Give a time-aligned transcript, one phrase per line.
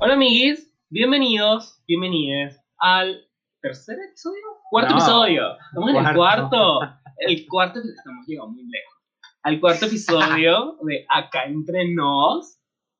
[0.00, 3.26] Hola amiguis, bienvenidos, bienvenidas al
[3.60, 4.98] tercer episodio, cuarto No.
[4.98, 5.42] episodio.
[5.68, 6.48] Estamos en el Cuarto.
[6.48, 6.80] cuarto,
[7.18, 8.94] el cuarto, estamos llegando muy lejos.
[9.42, 12.58] Al cuarto episodio de Acá Entre Nos.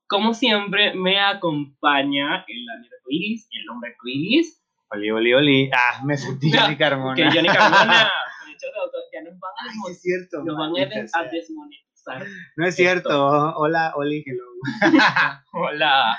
[0.09, 4.57] Como siempre, me acompaña el arcoiris, el hombre arcoiris,
[4.91, 5.71] Oli, oli, oli.
[5.75, 7.15] Ah, me sentí Johnny Carmona.
[7.15, 8.11] que Johnny Carmona.
[8.51, 10.45] hecho de Ya nos van a, Ay, es cierto.
[10.45, 12.27] nos van a, desmonetizar.
[12.57, 13.55] No es cierto.
[13.57, 14.45] Hola, Oli, hello.
[15.53, 16.19] Hola.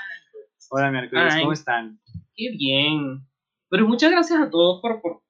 [0.72, 1.40] Hola, mi arcoíris, Ay.
[1.40, 2.00] ¿cómo están?
[2.36, 3.26] Qué bien.
[3.68, 5.20] Pero muchas gracias a todos por, por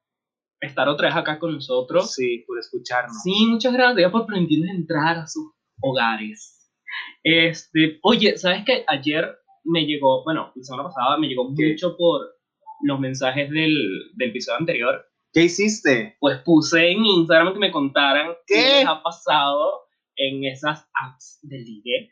[0.61, 2.13] estar otra vez acá con nosotros.
[2.13, 3.23] Sí, por escucharnos.
[3.23, 6.71] Sí, muchas gracias por permitirnos entrar a sus hogares.
[7.23, 8.85] Este, oye, ¿sabes qué?
[8.87, 11.71] Ayer me llegó, bueno, la semana pasada me llegó ¿Qué?
[11.71, 12.21] mucho por
[12.83, 13.75] los mensajes del,
[14.17, 15.07] del episodio anterior.
[15.33, 16.17] ¿Qué hiciste?
[16.21, 18.57] Pues puse en Instagram que me contaran ¿Qué?
[18.81, 19.85] les ha pasado
[20.17, 22.11] en esas apps de ligue.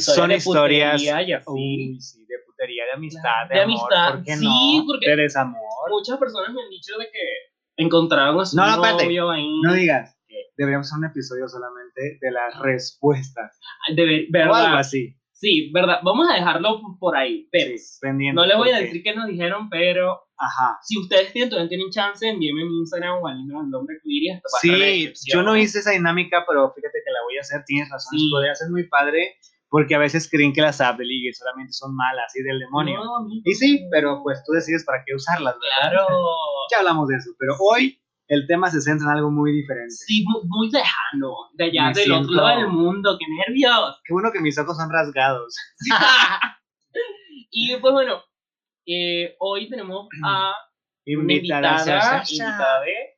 [0.00, 1.02] Son de historias.
[1.02, 1.44] y así.
[1.46, 3.80] Uy, sí, de putería, de amistad, de, De amor.
[3.92, 4.84] amistad, ¿Por qué sí, no?
[4.86, 5.60] porque- De desamor.
[5.90, 9.60] Muchas personas me han dicho de que encontraron a su No, no, novio ahí.
[9.62, 10.10] No digas.
[10.56, 13.58] Deberíamos hacer un episodio solamente de las respuestas.
[13.94, 14.78] De ver- O algo verdad.
[14.78, 15.16] así.
[15.32, 15.98] Sí, verdad.
[16.04, 17.48] Vamos a dejarlo por ahí.
[17.50, 18.34] Pero Sí, pendiente.
[18.36, 20.78] no les voy a decir qué nos dijeron, pero Ajá.
[20.82, 24.40] si ustedes tienen, todavía tienen chance, envíenme mi Instagram o al nombre que diría.
[24.62, 27.62] Sí, yo no hice esa dinámica, pero fíjate que la voy a hacer.
[27.66, 28.16] Tienes razón.
[28.18, 28.30] Sí.
[28.30, 29.36] Podría ser muy padre
[29.74, 33.02] porque a veces creen que las apps de ligue solamente son malas y del demonio.
[33.02, 33.26] No.
[33.44, 35.56] Y sí, pero pues tú decides para qué usarlas.
[35.58, 35.90] ¿verdad?
[35.90, 36.06] Claro.
[36.70, 39.90] Ya hablamos de eso, pero hoy el tema se centra en algo muy diferente.
[39.94, 41.34] Sí, mu- muy lejano.
[41.54, 43.18] De allá, Me del otro siento- lado del mundo.
[43.18, 44.00] ¡Qué nervios!
[44.04, 45.56] Qué bueno que mis ojos son rasgados.
[47.50, 48.22] y pues bueno,
[48.86, 50.54] eh, hoy tenemos a
[51.06, 53.10] Invitada, invitada, invitada de-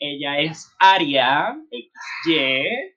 [0.00, 2.93] Ella es Aria XY.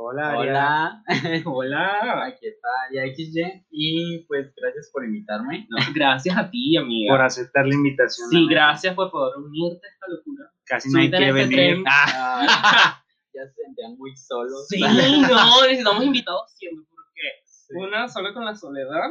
[0.00, 0.38] Hola.
[0.38, 1.02] Hola,
[1.44, 2.26] Hola.
[2.26, 5.66] aquí está Aria XY y pues gracias por invitarme.
[5.68, 7.14] No, gracias a ti, amiga.
[7.14, 8.30] Por aceptar la invitación.
[8.30, 10.52] sí, gracias por poder unirte a esta locura.
[10.64, 11.84] Casi en quiere este venir.
[11.88, 13.02] Ah,
[13.34, 14.68] ya se sentían muy solos.
[14.68, 17.74] Sí, no, necesitamos invitados siempre, porque Sí.
[17.76, 19.10] una sola con la soledad.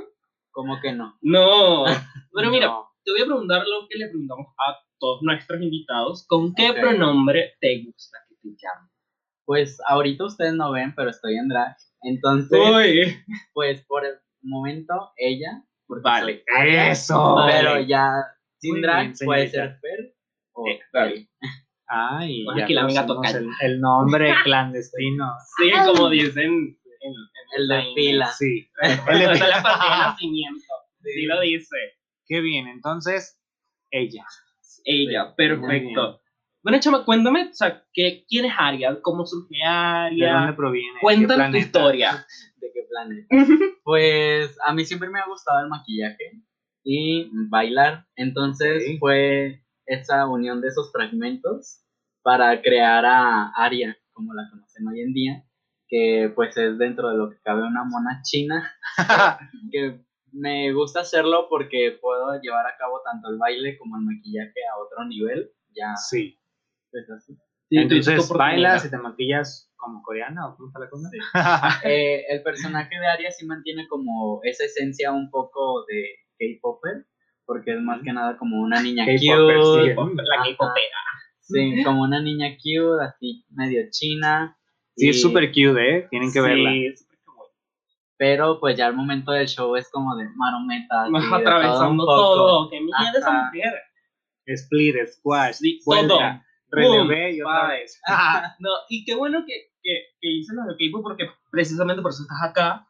[0.51, 1.17] ¿Cómo que no?
[1.21, 1.83] No.
[2.33, 2.91] Pero mira, no.
[3.03, 6.25] te voy a preguntar lo que le preguntamos a todos nuestros invitados.
[6.27, 8.89] ¿Con qué pronombre te gusta que te llamen?
[9.47, 11.75] Pues ahorita ustedes no ven, pero estoy en drag.
[12.01, 13.17] Entonces, Uy.
[13.53, 15.63] pues por el momento, ella.
[15.87, 16.43] porque Vale.
[16.91, 17.33] Eso.
[17.35, 17.53] Vale.
[17.53, 18.11] Pero ya
[18.59, 20.13] sin Muy drag bien, puede ser Fer
[20.51, 21.27] o Eh.
[21.87, 23.37] Ay, Pues ya aquí la venga tocando.
[23.39, 25.31] el, el nombre clandestino.
[25.57, 27.13] Sí, como dicen en, en
[27.55, 28.25] El de la fila.
[28.33, 28.69] Sí.
[29.07, 30.73] El de la partida de nacimiento.
[31.01, 31.77] Sí lo dice.
[32.27, 33.39] Qué bien, entonces,
[33.91, 34.25] ella.
[34.83, 36.19] Ella, perfecto.
[36.67, 38.99] Bueno, chama, cuéntame, o sea, ¿qué, ¿quién es Aria?
[39.01, 40.33] ¿Cómo surge ¿De Aria?
[40.33, 40.95] dónde proviene?
[40.95, 42.25] ¿Qué Cuéntanos tu historia.
[42.57, 43.73] ¿De qué planeta?
[43.85, 46.43] Pues a mí siempre me ha gustado el maquillaje
[46.83, 48.05] y bailar.
[48.17, 51.85] Entonces fue esa unión de esos fragmentos
[52.21, 55.45] para crear a Aria, como la conocen hoy en día,
[55.87, 58.73] que pues es dentro de lo que cabe una mona china,
[59.71, 60.01] que
[60.33, 64.83] me gusta hacerlo porque puedo llevar a cabo tanto el baile como el maquillaje a
[64.83, 65.49] otro nivel.
[65.73, 66.36] Ya, Sí.
[67.15, 67.33] Así.
[67.69, 71.09] Sí, Entonces bailas y te maquillas como coreana o cómo está la cosa.
[71.83, 76.03] Eh, el personaje de Aria sí mantiene como esa esencia un poco de
[76.39, 77.05] K-Popper,
[77.45, 79.95] porque es más que nada como una niña K-popper, sí.
[79.95, 80.21] cute.
[80.23, 80.97] La coopera.
[81.41, 84.57] Sí, como una niña cute, así medio china.
[84.95, 86.07] Sí, y- es súper cute, ¿eh?
[86.09, 86.71] Tienen que verla.
[88.17, 91.03] Pero pues ya al momento del show es como de marometa.
[91.03, 92.15] así, Vas de todo un atravesando poco.
[92.33, 92.69] todo.
[92.69, 93.45] ¡Qué miedo esa Ajá.
[93.53, 93.73] mujer!
[94.47, 97.99] Split, squash, Sí, vuelta, relevé y otra vez.
[98.59, 102.23] No, y qué bueno que, que, que hice lo de K-pop porque precisamente por eso
[102.23, 102.83] estás acá.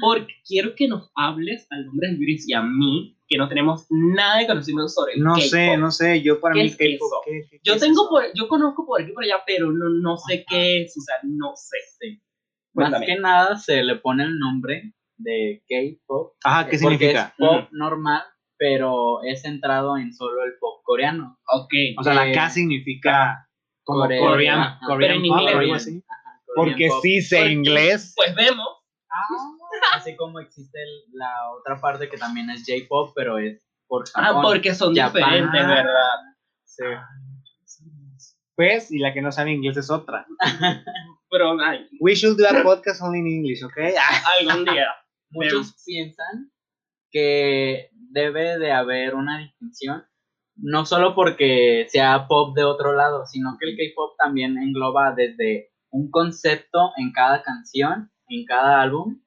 [0.00, 3.84] Porque quiero que nos hables al nombre de Yuris y a mí, que no tenemos
[3.90, 6.76] nada de conocimiento sobre No sé, no sé, yo para ¿Qué mí es?
[6.78, 8.08] ¿qué- qué- Yo qué es tengo eso?
[8.08, 11.00] por, yo conozco por aquí y por allá, pero no, no sé qué es, o
[11.02, 11.76] sea, no sé.
[12.72, 13.04] Más Cuéntame.
[13.06, 16.36] que nada se le pone el nombre de K-Pop.
[16.42, 17.26] Ajá, ¿qué significa?
[17.26, 18.22] es pop normal,
[18.62, 21.36] pero es centrado en solo el pop coreano.
[21.48, 21.72] Ok.
[21.98, 23.48] O sea, la eh, K significa
[23.82, 24.78] como Corea- Korean, ajá.
[24.86, 25.56] Korean Pero en inglés.
[25.56, 26.04] algo así.
[26.08, 26.98] Ajá, Korean Porque pop.
[27.02, 28.12] sí sé Porque- inglés.
[28.14, 28.68] Pues vemos.
[29.94, 34.38] Así como existe el- la otra parte que también es J-pop, pero es por Ah,
[34.40, 35.20] porque son Japón.
[35.24, 36.18] diferentes, ¿verdad?
[36.64, 36.84] Sí.
[38.54, 40.24] Pues, y la que no sabe inglés es otra.
[41.30, 43.72] Pero ay, We should do a podcast only in English, ¿ok?
[43.98, 44.86] Ah, algún día.
[45.30, 46.52] Muchos piensan
[47.10, 50.04] que debe de haber una distinción,
[50.56, 55.70] no solo porque sea pop de otro lado, sino que el K-pop también engloba desde
[55.90, 59.20] un concepto en cada canción, en cada álbum,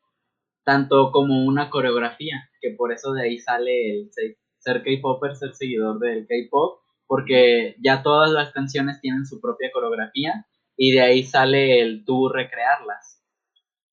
[0.63, 5.53] tanto como una coreografía, que por eso de ahí sale el se- ser K-Popper, ser
[5.55, 10.45] seguidor del K-Pop, porque ya todas las canciones tienen su propia coreografía
[10.75, 13.21] y de ahí sale el tú recrearlas.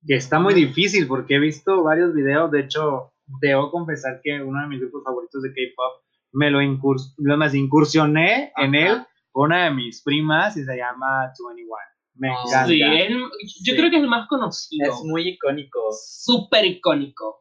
[0.06, 2.50] Que está muy difícil porque he visto varios videos.
[2.50, 6.02] De hecho, debo confesar que uno de mis grupos favoritos de K-pop
[6.32, 10.76] me lo, incurs lo más incursioné en él con una de mis primas y se
[10.76, 11.68] llama 21.
[12.14, 12.66] Me Oh, encanta.
[12.68, 13.28] Sí, el- yo
[13.72, 13.76] Sí.
[13.76, 14.90] creo que es el más conocido.
[14.92, 15.80] Es muy icónico.
[15.92, 17.38] súper icónico.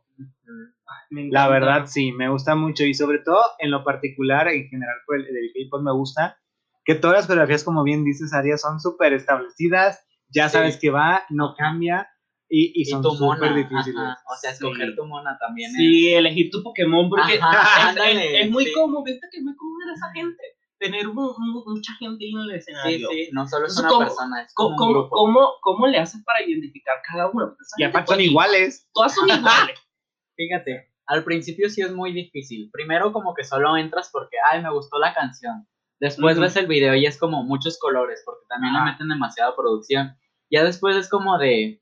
[1.30, 5.18] La verdad, sí, me gusta mucho y sobre todo en lo particular, en general, por
[5.18, 6.38] el, del K-pop me gusta
[6.86, 10.54] que todas las coreografías, como bien dices, Aria, son súper establecidas, ya Sí.
[10.58, 12.10] sabes que va, no cambia
[12.54, 13.98] y, y Y son súper difíciles.
[14.02, 14.96] ajá, O sea, escoger Sí.
[14.98, 15.78] tu mona también es.
[15.78, 17.42] Sí, elegir tu Pokémon porque Ajá,
[17.92, 18.74] es, ándale, es- es muy sí.
[18.74, 19.04] cómodo.
[19.04, 20.44] ¿Viste que es muy cómodo era esa gente?
[20.80, 23.08] Tener mu- mu- mucha gente ahí en el Sí, escenario.
[23.10, 25.16] sí, no solo es Entonces, una ¿cómo- persona, es como ¿Cómo, un cómo, grupo.
[25.16, 27.56] cómo, cómo le haces para identificar cada uno?
[27.78, 28.90] Y aparte son iguales.
[28.94, 29.30] Todas son
[29.74, 29.80] iguales.
[30.36, 32.70] Fíjate, al principio sí es muy difícil.
[32.72, 35.68] Primero como que solo entras porque, ay, me gustó la canción.
[36.00, 40.18] Después ves el video y es como muchos colores, porque también le meten demasiada producción.
[40.50, 41.80] Ya después es como de,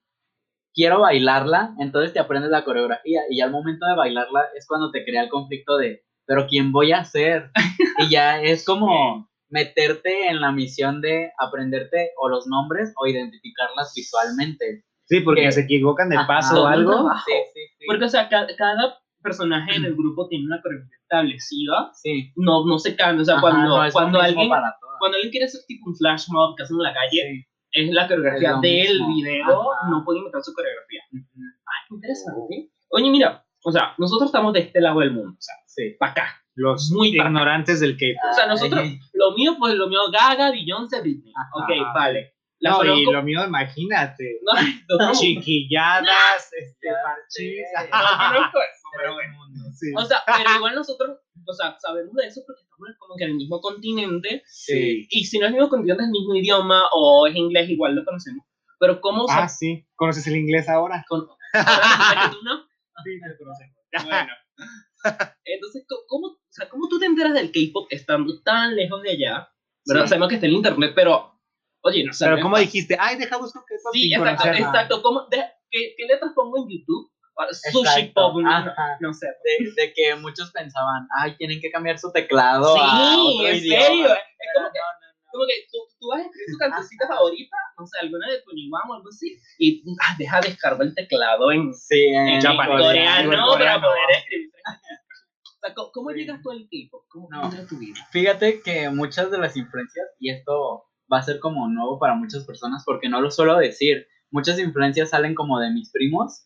[0.73, 4.91] quiero bailarla, entonces te aprendes la coreografía y ya al momento de bailarla es cuando
[4.91, 7.51] te crea el conflicto de, pero ¿quién voy a ser?
[7.99, 13.93] y ya es como meterte en la misión de aprenderte o los nombres o identificarlas
[13.95, 14.83] visualmente.
[15.05, 16.27] Sí, porque Que- se equivocan de Ajá.
[16.27, 16.91] paso o algo.
[16.91, 17.23] Trabajo.
[17.25, 17.85] Sí, sí, sí.
[17.87, 21.91] Porque, o sea, ca- cada, personaje en el grupo tiene una coreografía establecida.
[21.95, 22.31] sí.
[22.37, 23.21] No, no se cambia.
[23.23, 26.55] O sea, Ajá, cuando, no cuando, alguien, cuando alguien quiere hacer tipo un flash mob
[26.55, 27.45] que hacen en la calle, Sí.
[27.71, 29.15] Es la coreografía Es del mismo.
[29.15, 29.73] video.
[29.73, 29.89] Ajá.
[29.89, 31.01] No pueden meter su coreografía.
[31.13, 31.25] Ujú.
[31.35, 32.69] Ay, qué interesante.
[32.89, 35.95] Oye, mira, o sea, nosotros estamos de este lado del mundo, o sea, Sí.
[35.99, 36.35] para acá.
[36.55, 38.31] Los Muy ignorantes del K-pop.
[38.31, 38.99] O sea, nosotros, Ay.
[39.13, 41.31] lo mío, pues lo mío, Gaga, Beyoncé, Britney.
[41.35, 41.49] Ajá.
[41.63, 42.33] Ok, vale.
[42.61, 44.39] La No, y lo mío, imagínate.
[44.89, 45.13] No.
[45.13, 46.95] Chiquilladas, este, eso,
[48.97, 49.37] pero bueno.
[49.79, 49.87] Sí.
[49.95, 53.29] O sea, pero igual nosotros, o sea, sabemos de eso porque estamos como que en
[53.31, 54.43] el mismo continente.
[54.47, 55.07] Sí.
[55.09, 57.95] Y si no es el mismo continente, es el mismo idioma o es inglés, igual
[57.95, 58.45] lo conocemos.
[58.79, 59.85] Pero ¿cómo Ah, sí.
[59.95, 61.03] ¿Conoces el inglés ahora?
[61.09, 61.27] con...
[61.53, 62.61] Ahora, tú no?
[63.03, 63.75] Sí, lo conocemos.
[64.05, 64.33] Bueno.
[65.45, 69.11] Entonces, ¿cómo- ¿cómo, o sea, ¿cómo tú te enteras del K-pop estando tan lejos de
[69.11, 69.49] allá?
[69.85, 70.03] ¿Verdad?
[70.03, 70.09] Sí.
[70.09, 71.39] Sabemos que está en internet, pero,
[71.83, 72.25] oye, no sé.
[72.25, 72.97] Pero ¿cómo dijiste?
[72.99, 75.01] Ay, deja buscar K-pop Sí, sin exacto, exacto.
[75.01, 77.11] ¿Cómo, de- qué, ¿Qué letras pongo en YouTube?
[77.51, 78.41] Sushi Exacto, Pop,
[79.01, 79.27] no, sé.
[79.43, 83.55] De, de que muchos pensaban, ay, tienen que cambiar su teclado Sí, a otro en
[83.57, 83.83] idioma.
[83.85, 84.05] serio.
[84.13, 85.31] Es como que, no, no, no.
[85.31, 88.89] como que tú, tú vas a escribir tu cancioncita favorita, no sé, alguna de Tonywan
[88.89, 93.29] o algo así, y ah, deja descargar el teclado en, Sí, en, en coreano, en
[93.29, 93.87] para coreano.
[93.87, 94.51] poder escribir.
[95.61, 96.19] O sea, ¿cómo, cómo Sí.
[96.19, 97.03] llegas tú al K-pop?
[97.09, 97.49] ¿Cómo No.
[97.67, 97.99] tu vida?
[98.11, 102.45] Fíjate que muchas de las influencias, y esto va a ser como nuevo para muchas
[102.45, 106.45] personas porque no lo suelo decir, muchas influencias salen como de mis primos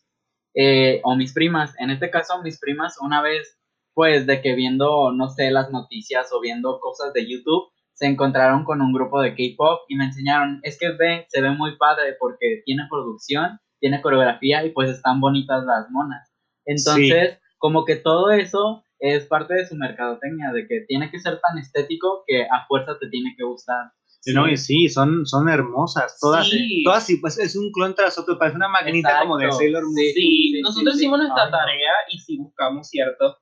[0.54, 1.74] eh, o mis primas.
[1.78, 3.58] En este caso, mis primas una vez,
[3.92, 8.64] pues de que viendo, no sé, las noticias o viendo cosas de YouTube, se encontraron
[8.64, 12.16] con un grupo de K-Pop y me enseñaron, es que ve, se ve muy padre
[12.18, 16.32] porque tiene producción, tiene coreografía y pues están bonitas las monas.
[16.64, 21.40] Entonces, como que todo eso es parte de su mercadotecnia, de que tiene que ser
[21.40, 23.92] tan estético que a fuerza te tiene que gustar.
[24.24, 26.16] Sí, No, y sí, son, son hermosas.
[26.20, 26.82] Todas, Sí.
[26.84, 29.82] todas sí, pues es un clon tras otro, parece una magnita Exacto, como de Sailor
[29.84, 29.94] Moon.
[29.96, 30.12] sí.
[30.14, 31.26] Sí, nosotros sí, hicimos sí.
[31.26, 31.56] nuestra Ay, no.
[31.58, 33.36] tarea y sí buscamos, ¿cierto?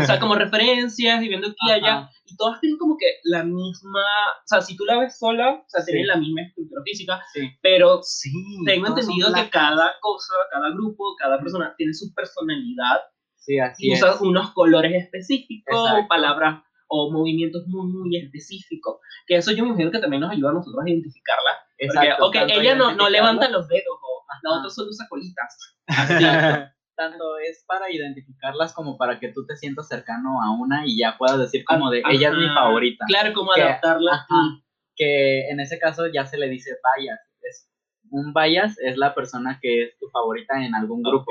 [0.00, 2.10] O sea, como referencias y viendo aquí y allá.
[2.26, 4.00] Y todas tienen como que la misma.
[4.00, 5.92] O sea, si tú la ves sola, o sea, Sí.
[5.92, 7.48] tienen la misma estructura física, Sí.
[7.62, 8.30] pero Sí.
[8.66, 13.00] tengo entendido que cada cosa, cada grupo, cada persona tiene su personalidad
[13.36, 14.02] Sí, así y es.
[14.02, 16.04] usa unos colores específicos, Exacto.
[16.04, 18.98] o palabras o movimientos muy, muy específicos.
[19.26, 21.50] Que eso yo me imagino que también nos ayuda a nosotros a identificarla.
[21.70, 25.06] Porque, Exacto, ok, tanto ella no, no levanta los dedos, o la otra solo usa
[25.08, 25.76] colitas.
[26.96, 31.16] Tanto es para identificarlas como para que tú te sientas cercano a una y ya
[31.18, 32.10] puedas decir como de, Ajá.
[32.10, 33.04] ella es mi favorita.
[33.06, 34.12] Claro, como Que- adaptarla.
[34.12, 34.62] Ajá.
[34.96, 37.18] Que en ese caso ya se le dice bias.
[37.42, 37.70] Es,
[38.10, 41.30] un bias es la persona que es tu favorita en algún grupo.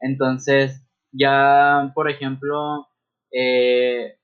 [0.00, 2.86] Entonces, ya, por ejemplo,
[3.32, 4.18] eh,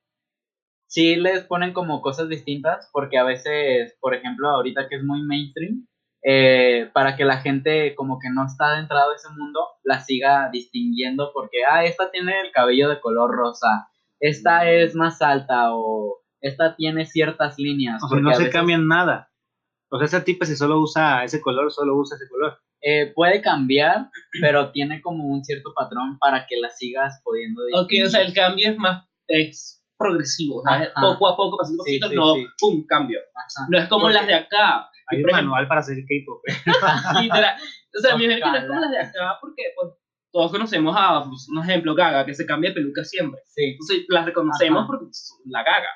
[0.87, 5.21] sí les ponen como cosas distintas, porque a veces, por ejemplo, ahorita que es muy
[5.23, 5.87] mainstream,
[6.23, 10.49] eh, para que la gente como que no está adentrado a ese mundo, la siga
[10.51, 13.87] distinguiendo, porque, ah, esta tiene el cabello de color rosa,
[14.19, 18.01] esta es más alta o esta tiene ciertas líneas.
[18.03, 19.29] O sea, no se veces, cambian nada.
[19.89, 22.57] O sea, esa tipa si solo usa ese color, solo usa ese color.
[22.81, 24.09] eh, puede cambiar,
[24.41, 28.33] pero tiene como un cierto patrón para que la sigas pudiendo Ok, o sea, el
[28.33, 30.89] cambio es más es progresivo, ¿sabes?
[30.95, 31.01] Ajá.
[31.13, 32.45] Poco a poco, pasando Sí, poquitos, sí, no, sí.
[32.59, 33.19] pum, cambio.
[33.35, 33.67] Ajá.
[33.69, 34.89] No es como Porque- las de acá.
[35.09, 36.41] Hay un manual para hacer K-pop.
[36.47, 36.53] ¿eh?
[37.97, 39.93] o sea, mi que no es como las de acá porque, pues,
[40.33, 43.39] todos conocemos a, pues, un ejemplo, Gaga, que se cambia de peluca siempre.
[43.45, 43.63] Sí.
[43.71, 44.87] Entonces la reconocemos Ajá.
[44.87, 45.87] porque es la Gaga.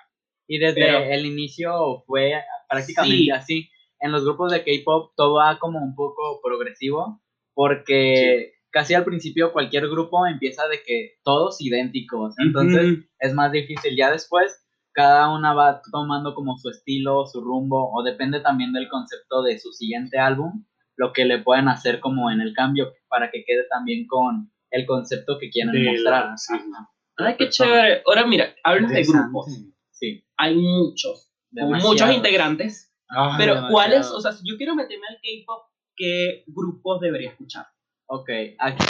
[0.48, 2.34] Y desde Pero- el inicio fue
[2.70, 3.32] prácticamente Sí.
[3.32, 3.70] así.
[4.00, 7.22] En los grupos de K-pop todo va como un poco progresivo,
[7.54, 12.34] porque casi al principio cualquier grupo empieza de que todos idénticos.
[12.40, 13.96] Entonces es más difícil.
[13.98, 18.90] Ya después cada una va tomando como su estilo, su rumbo, o depende también del
[18.90, 20.66] concepto de su siguiente álbum,
[20.98, 24.86] lo que le pueden hacer como en el cambio para que quede también con el
[24.86, 26.34] concepto que quieren De la- mostrar.
[26.38, 26.54] sí.
[26.54, 28.02] Ajá, Ay, qué chévere.
[28.06, 29.46] Ahora mira, hablas de grupos.
[29.92, 30.26] Sí.
[30.38, 32.92] Hay muchos, muchos integrantes.
[33.10, 33.72] Ay, Pero demasiado.
[33.74, 34.08] ¿cuáles?
[34.12, 37.68] O sea, si yo quiero meterme al K-pop, ¿qué grupos debería escuchar?
[38.14, 38.84] Ok, aquí.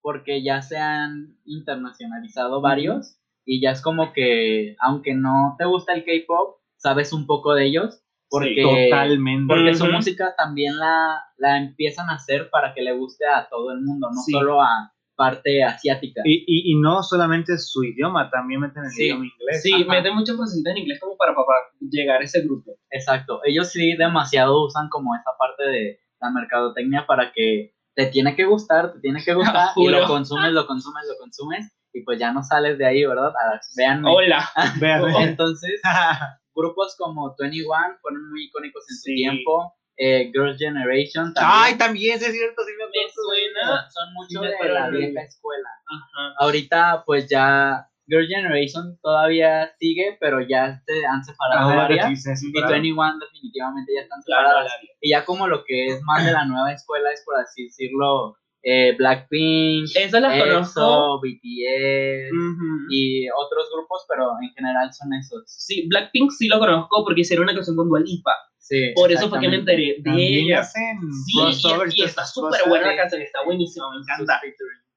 [0.00, 5.94] Porque ya se han internacionalizado varios y ya es como que, aunque no te gusta
[5.94, 8.00] el K-pop, sabes un poco de ellos.
[8.30, 9.52] Porque, Totalmente.
[9.52, 13.72] porque su música también la, la empiezan a hacer para que le guste a todo
[13.72, 14.30] el mundo, no Sí.
[14.30, 16.22] solo a parte asiática.
[16.24, 19.04] Y, y, y no solamente su idioma, también meten el Sí.
[19.06, 19.62] idioma inglés.
[19.62, 19.84] Sí, Ajá.
[19.86, 21.46] meten muchas cosas en inglés como para, para
[21.80, 22.76] llegar a ese grupo.
[22.90, 28.34] Exacto, ellos sí demasiado usan como esa parte de la mercadotecnia para que te tiene
[28.34, 32.18] que gustar, te tiene que gustar y lo consumes, lo consumes, lo consumes y pues
[32.18, 33.28] ya no sales de ahí, ¿verdad?
[33.28, 34.10] A las- véanme.
[34.12, 34.48] Hola.
[35.20, 35.80] Entonces,
[36.54, 39.14] grupos como 21 fueron muy icónicos en su Sí.
[39.14, 41.78] tiempo, eh, Girls' Generation Ay, también.
[41.78, 43.88] también, sí es cierto, sí me suena.
[43.90, 45.68] son mucho me de la vieja escuela.
[45.86, 46.34] Ajá.
[46.40, 52.20] Ahorita pues ya Girls' Generation todavía sigue, pero ya se han separado Ah, varias.
[52.22, 52.72] sí, sí, Y claro.
[52.72, 54.72] 21 definitivamente ya están Claro, separadas.
[54.72, 54.88] la vi.
[55.00, 58.36] Y ya como lo que es más de la nueva escuela es por así decirlo,
[58.62, 60.80] eh, Blackpink, Esas las conozco.
[60.80, 62.86] EXO, BTS Ujú.
[62.90, 65.42] y otros grupos, pero en general son esos.
[65.46, 68.32] Sí, Blackpink sí lo conozco porque hicieron una canción con Dua Lipa.
[68.58, 70.60] Sí, Por eso fue que me enteré de ella.
[70.60, 74.40] hacen Sí, y, y de está súper buena la canción, está buenísima, me encanta.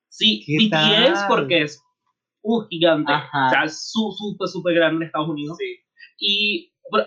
[0.07, 1.27] Sí, ¿Qué BTS tal?
[1.27, 1.83] porque es
[2.41, 3.11] uh, gigante.
[3.11, 3.47] Ajá.
[3.47, 5.57] O sea, súper, súper grande en Estados Unidos.
[5.57, 5.75] Sí.
[6.19, 7.05] Y, pero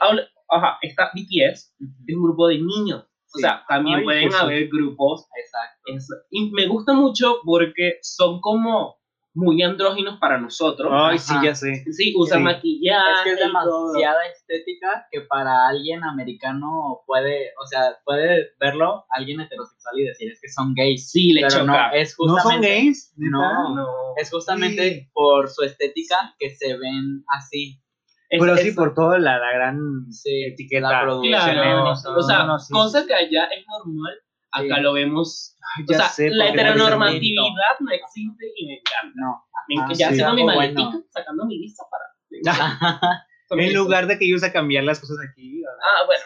[0.49, 1.75] ajá, está BTS,
[2.07, 3.05] es un grupo de niños.
[3.33, 5.27] O sea, también Ay, pueden haber grupos.
[5.37, 6.25] Exacto.
[6.31, 9.00] y me gusta mucho porque son como
[9.33, 10.91] muy andróginos para nosotros.
[10.93, 11.85] Ay, sí, ya sé.
[11.93, 12.45] Sí, usan Sí.
[12.45, 13.13] maquillaje.
[13.13, 19.41] Es que es demasiada estética que para alguien americano puede, o sea, puede verlo alguien
[19.41, 21.11] heterosexual y decir es que son gays.
[21.11, 23.13] Sí, le pero no, es ¿No son justamente, gays?
[23.17, 23.75] No.
[23.77, 23.87] No.
[24.17, 25.11] es justamente Sí.
[25.13, 27.81] por su estética que se ven así.
[28.29, 29.79] Es- Pero es- sí, por toda la, la gran
[30.11, 30.91] Sí, etiqueta.
[30.91, 31.33] la producción.
[31.41, 34.15] Claro, y o sea, No, no, sí, cosa que allá es normal,
[34.53, 34.81] acá Sí.
[34.83, 35.57] lo vemos.
[35.77, 39.13] Ay, O sea, sé, la por heteronormatividad no existe y me encanta.
[39.17, 39.45] No.
[39.69, 40.15] Me enc- ya sí.
[40.15, 41.05] haciendo mi algo maletica, bueno.
[41.11, 42.05] sacando mi lista para.
[43.53, 46.23] En lugar de que yo use cambiar las cosas aquí, Ah, bueno,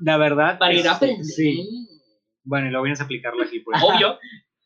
[0.00, 0.58] la verdad.
[0.58, 1.24] para ir a es- aprender.
[1.24, 1.66] Sí.
[2.44, 3.60] Bueno, y luego vienes a aplicarlo aquí.
[3.60, 3.80] Pues.
[3.82, 4.18] Obvio.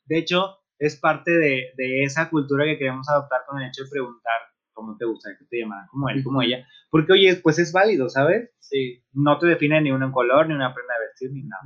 [0.06, 3.90] De hecho, es parte de, de esa cultura que queremos adoptar con el hecho de
[3.90, 4.32] preguntar
[4.72, 6.66] cómo te gusta que te llaman, como él, como ella.
[6.90, 8.50] Porque, oye, pues es válido, ¿sabes?
[8.58, 11.62] Sí, No te define ni un color, ni una prenda de vestir, ni nada.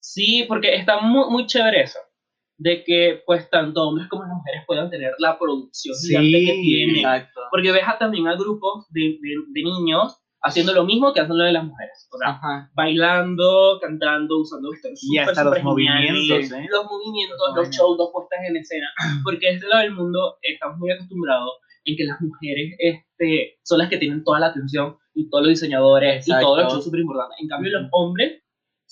[0.00, 1.98] Sí, porque está muy, muy chévere eso.
[2.58, 6.60] De que, pues, tanto hombres como las mujeres puedan tener la producción Sí, gigante que
[6.60, 6.96] tienen.
[6.96, 7.40] exacto.
[7.50, 11.36] Porque ves a- también a grupos de, de, de niños haciendo lo mismo que hacen
[11.38, 12.08] lo de las mujeres.
[12.12, 12.70] O sea, Ajá.
[12.74, 16.66] bailando, cantando, usando vestidos Y hasta los movimientos, ¿eh?
[16.70, 18.86] Los movimientos, Los los, shows, los puestas en escena.
[19.24, 21.52] Porque este lado del mundo estamos muy acostumbrados
[21.84, 25.50] en que las mujeres este, son las que tienen toda la atención y todos los
[25.60, 26.46] diseñadores y Exacto.
[26.46, 27.38] todo los shows súper importantes.
[27.40, 28.39] En cambio, los hombres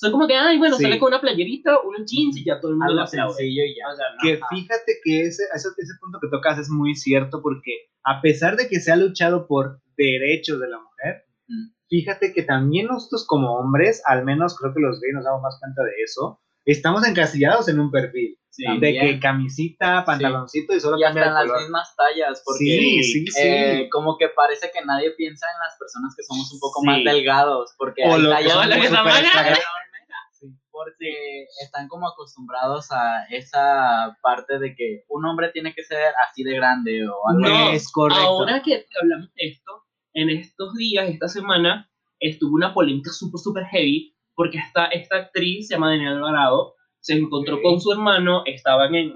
[0.01, 0.85] son como que, ay, bueno, Sí.
[0.85, 3.93] sale con una playerita, unos jeans y ya todo el mundo lo sencillo y ya.
[3.93, 4.19] O sea, no.
[4.23, 7.73] Que fíjate que ese, ese, ese punto que tocas es muy cierto porque
[8.05, 11.75] a pesar de que se ha luchado por derechos de la mujer, Ujú.
[11.89, 15.59] fíjate que también nosotros como hombres, al menos creo que los gays nos damos más
[15.59, 18.39] cuenta de eso, estamos encasillados en un perfil.
[18.51, 18.65] Sí.
[18.65, 19.07] De También.
[19.07, 23.41] que camisita, pantaloncito y solo Y hasta en las mismas tallas, porque Sí, sí, sí.
[23.41, 26.87] eh, como que parece que nadie piensa en las personas que somos un poco Sí.
[26.87, 29.21] más delgados, porque O hay lo que tallas son muy las que están súper más
[29.21, 29.31] grandes.
[29.59, 36.13] exageradas, porque están como acostumbrados a esa parte de que un hombre tiene que ser
[36.29, 37.77] así de grande o algo No, así.
[37.77, 38.23] es correcto.
[38.23, 39.73] Ahora que, hablamos de esto,
[40.15, 45.67] en estos días, esta semana, estuvo una polémica súper, súper heavy, porque esta, esta actriz,
[45.69, 49.09] se llama Daniela Alvarado, se encontró con su hermano, estaban en,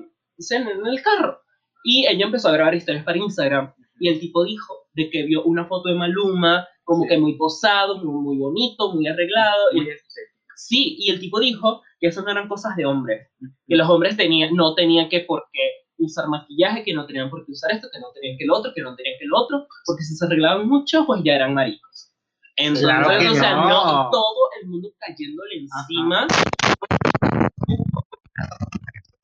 [0.51, 1.39] en, en el carro,
[1.85, 5.45] y ella empezó a grabar historias para Instagram, y el tipo dijo de que vio
[5.45, 7.11] una foto de Maluma, como Sí.
[7.11, 10.32] que muy posado, muy, muy bonito, muy arreglado, y estético.
[10.57, 13.29] Sí, y el tipo dijo que eso no eran cosas de hombres,
[13.67, 15.61] que los hombres tenían, no tenían que por qué
[15.99, 18.73] usar maquillaje, que no tenían por qué usar esto, que no tenían que el otro,
[18.75, 22.13] que no tenían que el otro, porque si se arreglaban mucho, pues ya eran maricos.
[22.57, 23.69] Entonces, Claro o sea, no.
[23.69, 26.27] no, todo el mundo cayéndole encima.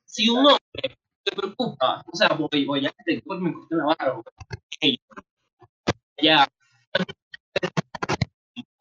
[0.05, 2.93] Si un hombre se preocupa, o sea, voy, voy a
[3.25, 4.23] pues me corté la barba,
[6.21, 6.47] ya.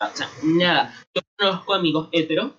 [0.00, 0.94] O sea, nada.
[1.14, 2.52] Yo conozco amigos heteros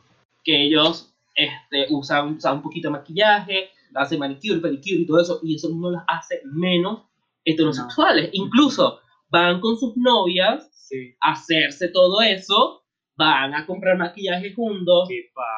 [0.43, 5.39] que ellos este, usan, usan un poquito de maquillaje, hacen manicure, pedicure y todo eso,
[5.43, 7.03] y eso no los hace menos
[7.45, 8.29] heterosexuales.
[8.33, 11.15] Incluso van con sus novias Sí.
[11.21, 12.83] a hacerse todo eso,
[13.15, 15.07] van a comprar maquillaje juntos,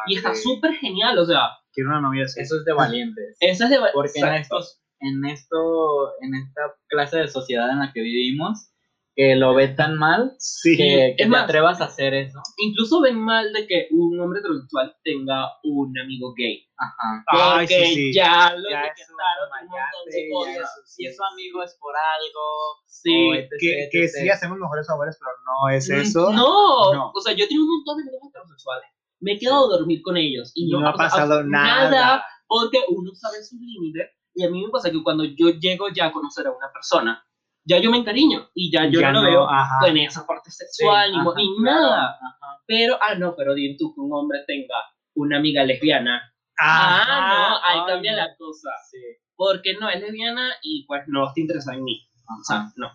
[0.08, 1.42] y está súper genial, o sea,
[1.74, 2.42] Quiero una novia así.
[2.42, 3.38] Eso es de valientes.
[3.40, 3.78] esa es de...
[3.94, 8.71] Porque en estos, en esto, en esta clase de sociedad en la que vivimos,
[9.16, 10.78] que lo ve tan mal, Sí.
[10.78, 12.40] que, que te más- atrevas a hacer eso.
[12.58, 16.66] Incluso ven mal de que un hombre heterosexual tenga un amigo gay.
[16.78, 17.24] Ajá.
[17.28, 18.14] Ay, Porque sí, sí.
[18.14, 20.56] ya lo Ya etiquetaron eso, un montón de cosas.
[20.56, 20.94] eso, sí.
[20.96, 22.82] Si es su amigo es por algo.
[22.88, 23.30] Sí.
[23.30, 24.12] o etc, Que, que etc.
[24.22, 26.32] sí hacemos mejores favores, pero no es Mm, eso.
[26.32, 27.12] No, No.
[27.16, 28.86] o sea, yo tengo un montón de amigos heterosexuales.
[29.20, 32.24] Me he quedado a dormir con ellos y no, no ha pasado nada.
[32.48, 36.08] porque uno sabe sus límites y a mí me pasa que cuando yo llego ya
[36.08, 37.24] a conocer a una persona,
[37.64, 39.88] ya yo me encariño y ya yo Ya no lo veo ajá.
[39.88, 42.10] en esa parte sexual Ajá, ni claro, nada.
[42.16, 42.62] ajá.
[42.68, 44.76] Pero, ah, no, pero dime tú que un hombre tenga
[45.16, 46.22] una amiga lesbiana.
[46.58, 47.04] Ajá.
[47.04, 48.18] Ah, no, ahí ay, cambia no.
[48.18, 48.70] la cosa.
[48.90, 48.98] Sí.
[49.36, 52.08] Porque no es lesbiana y pues no está interesada en mí.
[52.40, 52.90] O sea, no.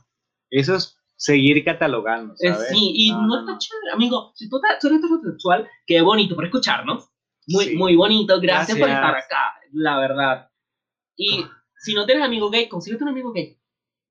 [0.50, 2.68] Eso es seguir catalogando, Eh, ¿sabes?
[2.68, 4.32] sí, y no, No, está chévere, amigo.
[4.35, 7.11] Si tú, estás- tú eres heterosexual, qué bonito por escucharnos.
[7.49, 7.76] Muy, Sí.
[7.76, 8.40] muy bonito.
[8.40, 10.50] Gracias, por estar acá, la verdad.
[11.16, 11.44] Y
[11.78, 13.58] si no tienes amigo gay, consíguete un amigo gay.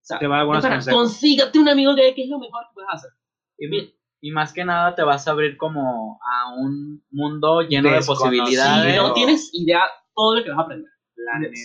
[0.06, 1.00] Sea, Te va a dar buenos verdad, consejos.
[1.02, 3.10] consígate un amigo gay, que es lo mejor que puedes hacer.
[3.58, 3.90] Y, Bien.
[4.22, 8.94] y más que nada te vas a abrir como a un mundo lleno de posibilidades.
[8.94, 9.82] Si no tienes idea
[10.14, 10.92] todo lo que vas a aprender.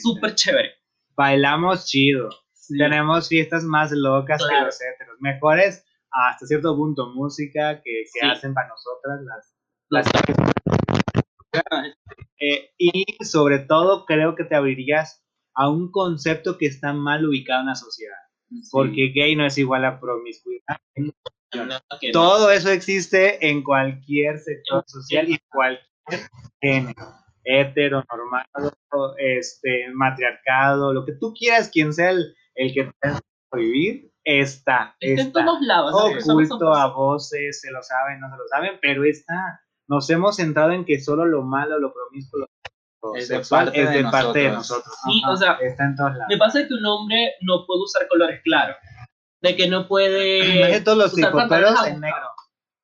[0.02, 0.70] Súper chévere.
[1.14, 2.30] Bailamos chido.
[2.52, 2.78] Sí.
[2.78, 4.66] Tenemos fiestas más locas que Claro.
[4.66, 5.16] los heteros.
[5.20, 8.26] Mejores hasta cierto punto música que, que Sí.
[8.26, 9.56] hacen para nosotras las,
[9.90, 10.06] Las-
[12.42, 15.22] Eh, y sobre todo creo que te abrirías
[15.54, 18.16] a un concepto que está mal ubicado en la sociedad.
[18.50, 18.68] Sí.
[18.72, 20.76] Porque gay no es igual a promiscuidad.
[20.96, 21.80] no.
[22.12, 27.14] Todo eso existe en cualquier sector social y cualquier género.
[27.42, 33.20] Heteronormado, este, matriarcado, lo que tú quieras, quien sea el, el que te haga
[33.52, 34.94] vivir, está.
[35.00, 35.94] Está en todos lados.
[36.28, 39.60] oculto a voces, se lo saben, no se lo saben, pero está.
[39.88, 42.46] Nos hemos centrado en que solo lo malo, lo promiscuo, lo
[43.16, 44.84] Es de parte es de de parte de nosotros.
[44.86, 44.94] nosotros.
[45.04, 45.32] Sí, Ajá.
[45.32, 46.26] o sea, Está en todos lados.
[46.28, 48.76] me pasa que un hombre no puede usar colores claros.
[49.40, 50.80] De que no puede.
[50.82, 52.26] Todos los pantalones en negro,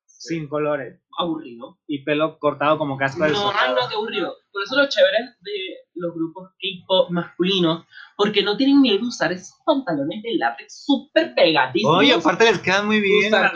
[0.07, 1.77] sin colores, Aburrido.
[1.85, 3.75] y pelo cortado como caspa de No, soldado.
[3.75, 4.35] no, qué aburrido.
[4.51, 5.51] Por eso lo chévere de
[5.93, 11.35] los grupos K-pop masculinos, porque no tienen miedo de usar esos pantalones de látex súper
[11.35, 11.95] pegadizos.
[11.95, 13.27] Oye, aparte les quedan muy bien.
[13.31, 13.51] usar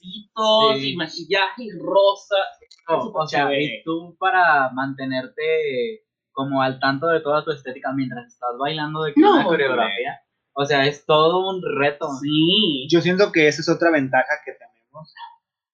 [0.00, 0.92] Sí.
[0.92, 2.36] y maquillaje y rosa.
[2.88, 3.64] No, o sea, chévere.
[3.64, 9.14] y tú para mantenerte como al tanto de toda tu estética mientras estás bailando de
[9.14, 10.20] que No, una coreografía.
[10.54, 12.08] O sea, es todo un reto.
[12.20, 12.86] Sí.
[12.90, 15.14] Yo siento que esa es otra ventaja que tenemos.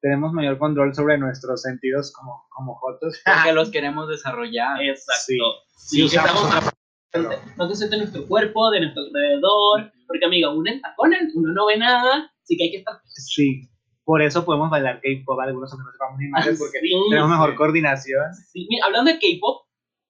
[0.01, 3.21] Tenemos mayor control sobre nuestros sentidos como, como jotos.
[3.25, 4.81] Porque los queremos desarrollar.
[4.83, 5.23] Exacto.
[5.27, 5.39] Sí.
[5.77, 6.73] Sí, Sí, estamos otra-
[7.57, 9.93] no de nuestro cuerpo, de nuestro alrededor.
[10.07, 12.95] Porque, amiga, uno en tacones, uno no ve nada, así que hay que estar.
[13.07, 13.69] Sí.
[14.09, 17.51] Por eso podemos bailar K-pop algunos aunque no sepamos ni madre porque Sí, tenemos mejor
[17.51, 17.57] sí.
[17.57, 18.35] coordinación.
[18.35, 19.67] Sí, mira, hablando de K-pop,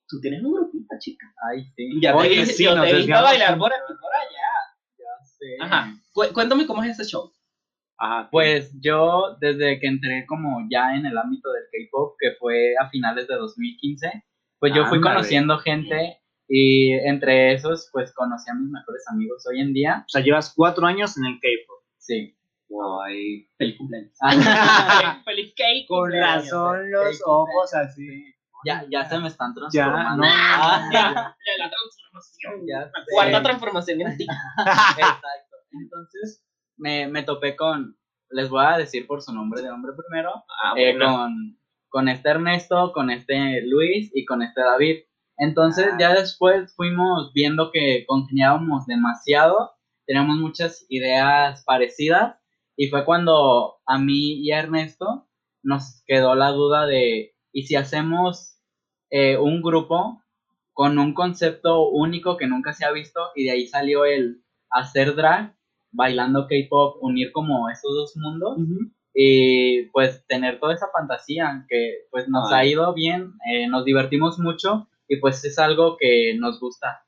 [0.08, 1.26] tú tienes un grupito, chica.
[1.50, 2.00] Ay, sí.
[2.00, 4.48] Ya Oye, te, sí, yo te he visto bailar por aquí por allá.
[4.98, 5.46] Ya sé.
[5.60, 5.92] Ajá.
[6.12, 7.32] Cu- cuéntame cómo es ese show.
[7.98, 8.28] Ajá.
[8.30, 12.88] Pues yo, desde que entré como ya en el ámbito del K-pop, que fue a
[12.90, 14.24] finales de 2015,
[14.60, 19.60] pues yo fui conociendo gente y entre esos, pues conocí a mis mejores amigos hoy
[19.60, 20.04] en día.
[20.06, 21.82] O sea, llevas cuatro años en el K-pop.
[21.98, 22.37] Sí.
[23.06, 23.48] Ay.
[23.56, 24.12] Feliz cumpleaños.
[24.20, 24.30] Ah,
[25.24, 25.86] Feliz cake.
[25.88, 26.44] Con cumpleaños.
[26.44, 28.34] razón los ojos así.
[28.64, 30.22] ya, ya se me están Ya, transformando.
[30.24, 30.28] no.
[30.30, 32.66] Ah, Ya, ya, la transformación.
[32.68, 34.26] Ya cuarta transformación en ti.
[34.58, 35.56] Exacto.
[35.72, 36.44] Entonces
[36.76, 37.96] me, me topé con,
[38.30, 40.30] les voy a decir por su nombre de hombre primero,
[40.62, 41.16] Ah, eh, bueno.
[41.16, 44.96] con, con este Ernesto, con este Luis y con este David.
[45.38, 45.96] Entonces Ah.
[45.98, 49.72] ya después fuimos viendo que congeniábamos demasiado,
[50.06, 52.36] teníamos muchas ideas parecidas
[52.78, 55.26] y fue cuando a mí y a Ernesto
[55.64, 58.62] nos quedó la duda de, ¿y si hacemos
[59.10, 60.22] eh, un grupo
[60.72, 65.16] con un concepto único que nunca se ha visto y de ahí salió el hacer
[65.16, 65.56] drag,
[65.90, 68.58] bailando K-pop, unir como esos dos mundos?
[69.12, 72.68] y pues tener toda esa fantasía que pues nos Ay.
[72.68, 77.04] ha ido bien, eh, nos divertimos mucho y pues es algo que nos gusta.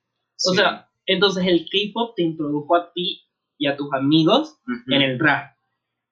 [0.48, 3.22] O sea, entonces el K-pop te introdujo a ti
[3.56, 5.52] y a tus amigos en el rap.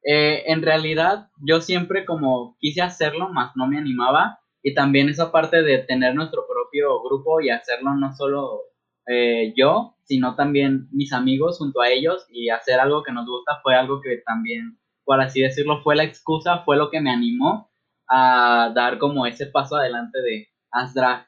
[0.03, 5.33] Eh, en realidad yo siempre como quise hacerlo, más no me animaba y también esa
[5.33, 8.61] parte de tener nuestro propio grupo y hacerlo no solo
[9.07, 13.61] eh, yo, sino también mis amigos junto a ellos y hacer algo que nos gusta
[13.63, 17.71] fue algo que también, por así decirlo, fue la excusa, fue lo que me animó
[18.09, 21.27] a dar como ese paso adelante de haz drag.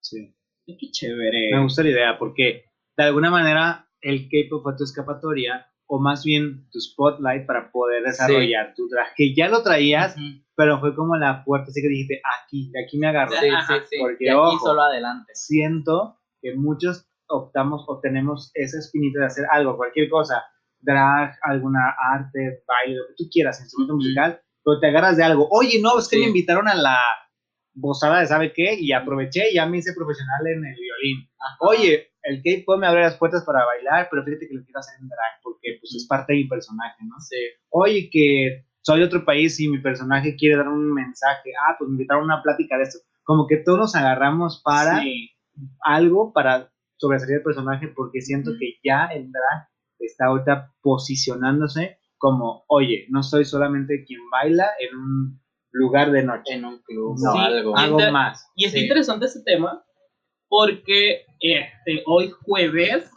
[0.00, 0.34] Sí.
[0.66, 1.50] Qué chévere.
[1.52, 2.64] Me gusta la idea porque
[2.96, 8.02] de alguna manera el K-pop fue tu escapatoria o más bien tu spotlight para poder
[8.04, 10.42] desarrollar tu drag, que ya lo traías, Ujú.
[10.56, 13.32] pero fue como la puerta, así que dijiste, aquí, de aquí me agarro.
[13.38, 13.96] Sí, Ajá, sí, sí.
[14.00, 15.32] porque, aquí ojo, solo adelante.
[15.34, 20.42] Siento que muchos optamos o tenemos esa espinita de hacer algo, cualquier cosa,
[20.80, 24.02] drag, alguna arte, baile, lo que tú quieras, instrumento Ujú.
[24.02, 25.48] musical, pero te agarras de algo.
[25.50, 26.22] Oye, no, es que Sí.
[26.22, 26.98] me invitaron a la
[27.76, 30.76] bozada de sabe qué y aproveché y ya me hice profesional en el
[31.12, 31.56] Ajá.
[31.60, 34.94] Oye, el K-pop me abre las puertas para bailar, pero fíjate que lo quiero hacer
[35.00, 37.14] en drag porque pues es parte de mi personaje, ¿no?
[37.20, 37.36] Sí.
[37.70, 41.88] Oye, que soy de otro país y mi personaje quiere dar un mensaje, ah, pues
[41.88, 42.98] me invitaron a una plática de esto.
[43.22, 45.30] Como que todos nos agarramos para Sí.
[45.84, 52.64] algo para sobresalir el personaje porque siento que ya el drag está ahorita posicionándose como,
[52.68, 55.40] oye, no soy solamente quien baila en un
[55.72, 57.76] lugar de noche, En un club No, algo.
[57.76, 58.50] algo más.
[58.54, 58.84] Y está Sí.
[58.84, 59.82] interesante ese tema
[60.56, 63.10] porque este, hoy jueves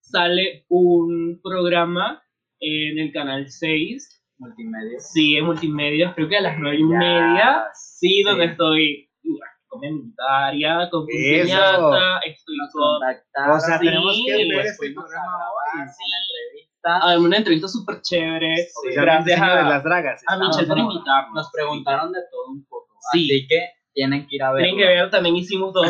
[0.00, 2.22] sale un programa
[2.60, 4.98] en el canal 6, Multimedia.
[5.00, 8.50] sí, en multimedia, creo que a las 9 y media, sí, donde Sí.
[8.52, 11.44] estoy uh, con mi invitaria, con mi Eso.
[11.44, 13.50] piñata, estoy con.
[13.50, 15.80] O sea, Sí, tenemos que ver pues este a programa hoy.
[15.82, 16.96] una entrevista.
[17.02, 18.54] a una entrevista súper chévere.
[18.82, 20.22] Oficialmente Gracias señor de a, las dragas.
[20.26, 21.34] a Michelle por no, invitarnos.
[21.34, 22.88] Nos preguntaron de todo un poco.
[23.12, 23.24] Sí.
[23.30, 23.60] Así que
[23.92, 24.62] tienen que ir a ver.
[24.64, 25.86] Tienen que ver, también hicimos dos.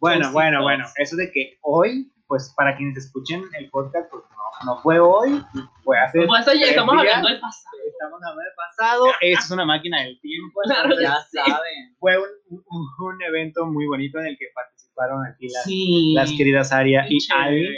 [0.00, 4.74] Bueno, bueno, bueno, eso de que hoy, pues para quienes escuchen el podcast, pues no,
[4.74, 5.42] no fue hoy,
[5.82, 7.06] fue hace Pues ya tres estamos días.
[7.16, 7.76] hablando del pasado.
[7.88, 11.38] Estamos hablando del pasado, esto es una máquina del tiempo, Claro, Ya Sí.
[11.38, 11.96] saben.
[11.98, 16.12] fue un, un- un evento muy bonito en el que participaron aquí las, Sí.
[16.14, 17.18] las queridas Aria y.
[17.34, 17.68] Ali.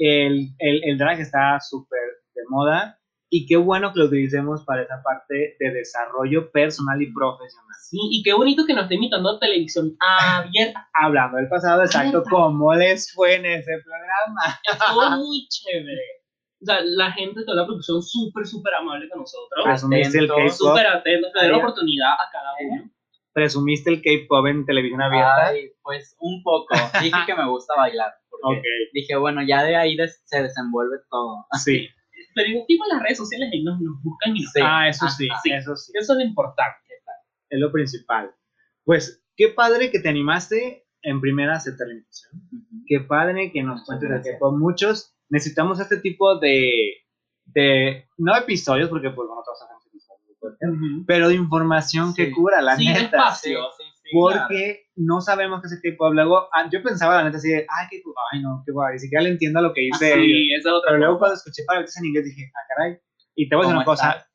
[0.00, 1.98] El, el, el drag está súper
[2.34, 2.97] de moda
[3.30, 7.74] y qué bueno que lo utilicemos para esa parte de desarrollo personal y profesional.
[7.82, 10.88] Sí, y qué bonito que nos esté invitando a televisión abierta.
[10.94, 12.22] Hablando del pasado, exacto.
[12.30, 14.60] ¿cómo les fue en ese programa?
[14.64, 16.02] Estuvo muy chévere.
[16.60, 19.64] O sea, la gente de toda la producción súper, súper amable con nosotros.
[19.66, 22.90] Asumiste el Atentos, K-pop, Súper atentos, le oportunidad a cada uno.
[23.32, 25.46] presumiste el K-pop en televisión abierta.
[25.48, 26.74] Ay, pues un poco.
[27.00, 28.12] Dije que me gusta bailar.
[28.30, 31.46] Porque Ok, dije, bueno, ya de ahí se desenvuelve todo.
[31.62, 31.88] sí.
[32.44, 34.60] Pero igual las redes sociales ahí nos, nos buscan y nos Sí.
[34.62, 35.50] Ah, eso sí, Sí.
[35.52, 35.92] eso sí.
[35.94, 36.78] Eso es lo importante.
[37.50, 38.30] Es lo principal.
[38.84, 42.42] Pues, qué padre que te animaste en primera a aceptar la invitación.
[42.52, 42.84] Ujú.
[42.86, 44.32] Qué padre que nos cuentes de.
[44.32, 44.56] K-pop.
[44.58, 46.92] Muchos necesitamos este tipo de,
[47.46, 52.32] de, no episodios, porque pues nosotros hacemos episodios, pero de información que Sí.
[52.32, 53.00] cura, la Sí, neta.
[53.00, 53.60] espacio.
[53.76, 56.12] Sí, Porque no sabemos qué es el K-pop.
[56.12, 58.98] Luego, ah, yo pensaba la neta así de, ay, K-pop, ay, no, qué guay, ni
[58.98, 60.14] siquiera le entiendo lo que dice.
[60.14, 62.98] Sí, esa es otra Pero luego cuando escuché palabras en inglés dije, ah, caray.
[63.34, 64.26] Y te voy a decir ¿Cómo una cosa,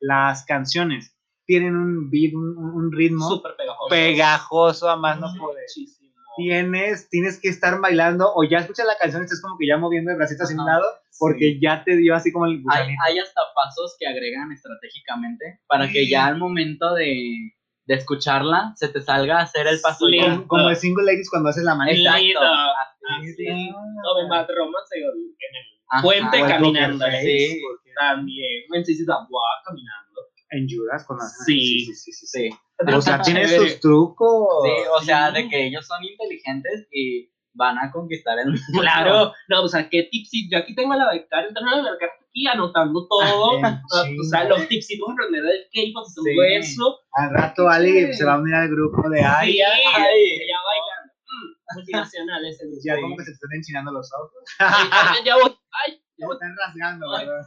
[0.00, 3.88] las canciones tienen un beat, un, un ritmo Súper pegajoso.
[3.88, 5.62] pegajoso a más no poder.
[5.62, 6.12] Muchísimo.
[6.36, 9.78] Tienes, tienes que estar bailando o ya escuchas la canción y estás como que ya
[9.78, 10.84] moviendo el bracito hacia un lado
[11.18, 15.88] porque ya te dio así como el Hay, hay hasta pasos que agregan estratégicamente para
[15.90, 17.54] que ya al momento de,
[17.86, 20.06] de escucharla se te salga a hacer el paso.
[20.06, 20.18] Sí.
[20.20, 22.18] como, como el single ladies cuando haces la manita.
[22.20, 22.40] Exacto.
[22.42, 23.30] Así.
[23.32, 23.70] Así.
[23.70, 24.02] Ah.
[24.14, 26.02] O en Bad Romance en el Ajá.
[26.02, 27.04] puente caminando.
[27.22, 27.60] Sí.
[27.94, 28.62] También.
[28.74, 29.26] En Sisi Dawa
[29.64, 30.20] caminando.
[30.50, 31.86] En Judas con las Sí.
[31.86, 32.50] sí, sí, sí, sí.
[32.50, 32.58] Sí.
[32.94, 34.48] O sea, tiene sus trucos.
[34.64, 35.42] Sí, o sea, Sí.
[35.42, 38.80] de que ellos son inteligentes y van a conquistar el mundo.
[38.80, 40.50] Claro, no, o sea, qué tipsitos.
[40.52, 43.58] Yo aquí tengo a la becaria, tengo a la becaria aquí anotando todo.
[43.64, 43.82] Ah,
[44.20, 46.54] O sea, los tipsitos aprender del K-pop y todo Sí.
[46.54, 47.00] eso.
[47.12, 49.52] Al rato Ali se va a unir al grupo de Ay.
[49.52, 50.38] Sí, ay.
[50.48, 51.06] ya bailando.
[51.26, 52.80] Mm, multinacional ese grupo.
[52.84, 54.30] Ya como que se te están enchinando los ojos.
[54.60, 55.50] Ay, ya voy.
[55.84, 56.36] Ay, ya voy.
[56.36, 57.26] están rasgando, Ay.
[57.26, 57.42] ¿verdad?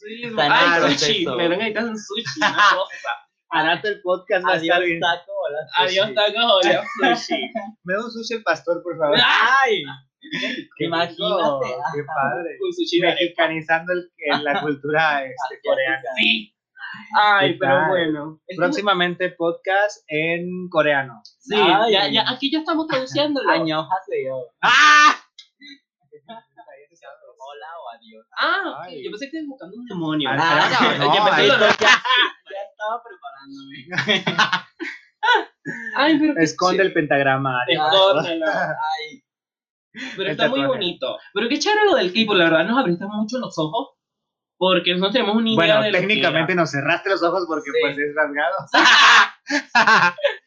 [0.00, 1.26] Sí, Está en ay, sushi.
[1.26, 2.38] Me ven ahorita en sushi.
[2.40, 3.08] Una cosa.
[3.50, 4.98] Al rato el podcast va a estar bien.
[4.98, 6.14] taco, hola, Adiós, sushi.
[6.14, 6.84] tacos, hola,
[7.16, 7.40] sushi.
[7.84, 9.16] Me da un sushi el pastor, por favor.
[9.64, 9.82] ¡Ay!
[10.76, 11.12] Qué Imagínate.
[11.14, 11.60] rico,
[11.94, 12.50] Qué padre.
[12.60, 13.20] Un sushi de arepa.
[13.22, 16.02] Mexicanizando el- el- la cultura este, coreana.
[16.16, 16.52] Sí.
[17.20, 17.88] Ay, ¿Qué pero tal?
[17.90, 18.40] bueno.
[18.46, 21.20] Es Próximamente podcast en coreano.
[21.38, 21.92] Sí, Ay.
[21.92, 23.48] ya, ya, aquí ya estamos traduciéndolo.
[23.50, 24.46] Añojaseo.
[24.62, 25.14] ¡Ah!
[27.48, 28.26] Hola o adiós.
[28.40, 29.04] Ah, ok, Ay.
[29.04, 30.30] yo pensé que estabas buscando un demonio.
[30.32, 34.24] Ah, Ah, no, ya empezó ahí lo- Ya, ya estaba preparándome.
[35.96, 37.60] Ay, pero Esconde el pentagrama.
[37.62, 37.74] Ari.
[37.74, 38.46] Escóndelo.
[38.46, 39.22] Ay,
[40.16, 41.18] Pero está muy bonito.
[41.34, 43.90] Pero qué chévere lo del K-pop, la verdad nos abriste mucho los ojos.
[44.58, 47.78] Porque nosotros tenemos una idea Bueno, de técnicamente nos cerraste los ojos porque Sí.
[47.82, 48.54] pues es rasgado.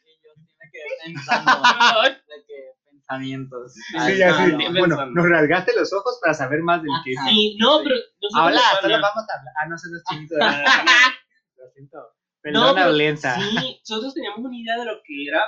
[0.06, 3.74] y yo sí me quedé pensando de que pensamientos.
[3.74, 4.52] Sí, ya sí.
[4.52, 5.22] no, Bueno, pensando.
[5.22, 7.96] nos rasgaste los ojos para saber más del que Sí, no, pero
[8.32, 9.54] solo vamos a hablar.
[9.62, 10.36] Ah, no sé, no es chinito.
[11.58, 11.98] Lo siento.
[12.44, 15.42] No, pero sí, nosotros teníamos una idea de lo que era,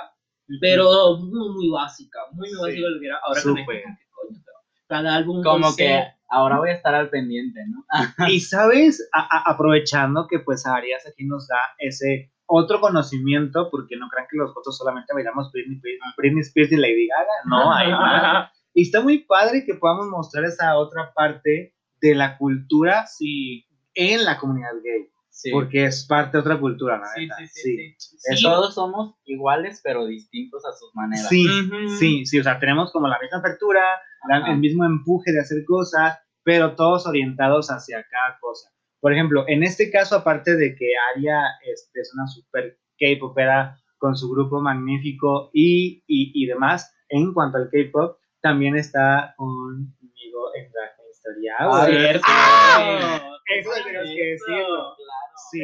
[0.60, 3.18] pero muy, muy básica, muy, muy básica de lo que era.
[3.24, 3.76] Ahora con Súper.
[3.76, 4.42] esto, ¿qué coño?
[4.44, 7.84] Pero Cada álbum Como con que ahora voy a estar al pendiente, ¿no?
[8.28, 13.96] Y sabes, A- a- aprovechando que pues Arias aquí nos da ese otro conocimiento, porque
[13.96, 15.80] no crean que los otros solamente bailamos Britney,
[16.18, 18.50] Britney Spears y Lady Gaga, no, hay más.
[18.74, 24.24] Y está muy padre que podamos mostrar esa otra parte de la cultura Sí, en
[24.24, 25.50] la comunidad gay, Sí.
[25.50, 27.36] porque es parte de otra cultura, la Sí, neta.
[27.38, 28.16] sí, sí, sí.
[28.36, 28.42] sí.
[28.44, 31.26] Todos somos iguales, pero distintos a sus maneras.
[31.28, 31.88] Sí, Ujú.
[31.98, 33.80] sí, sí, o sea, tenemos como la misma apertura,
[34.28, 38.70] la- el mismo empuje de hacer cosas, pero todos orientados hacia cada cosa.
[39.00, 44.14] Por ejemplo, en este caso, aparte de que Aria este, es una super K-popera con
[44.16, 50.64] su grupo magnífico y, y, y demás, en cuanto al K-pop, también está conmigo en
[50.70, 51.54] Queen Historia.
[51.58, 53.31] Ah, Cierto.
[53.46, 54.66] Eso tenemos que decirlo.
[54.96, 55.32] Claro.
[55.50, 55.60] Sí,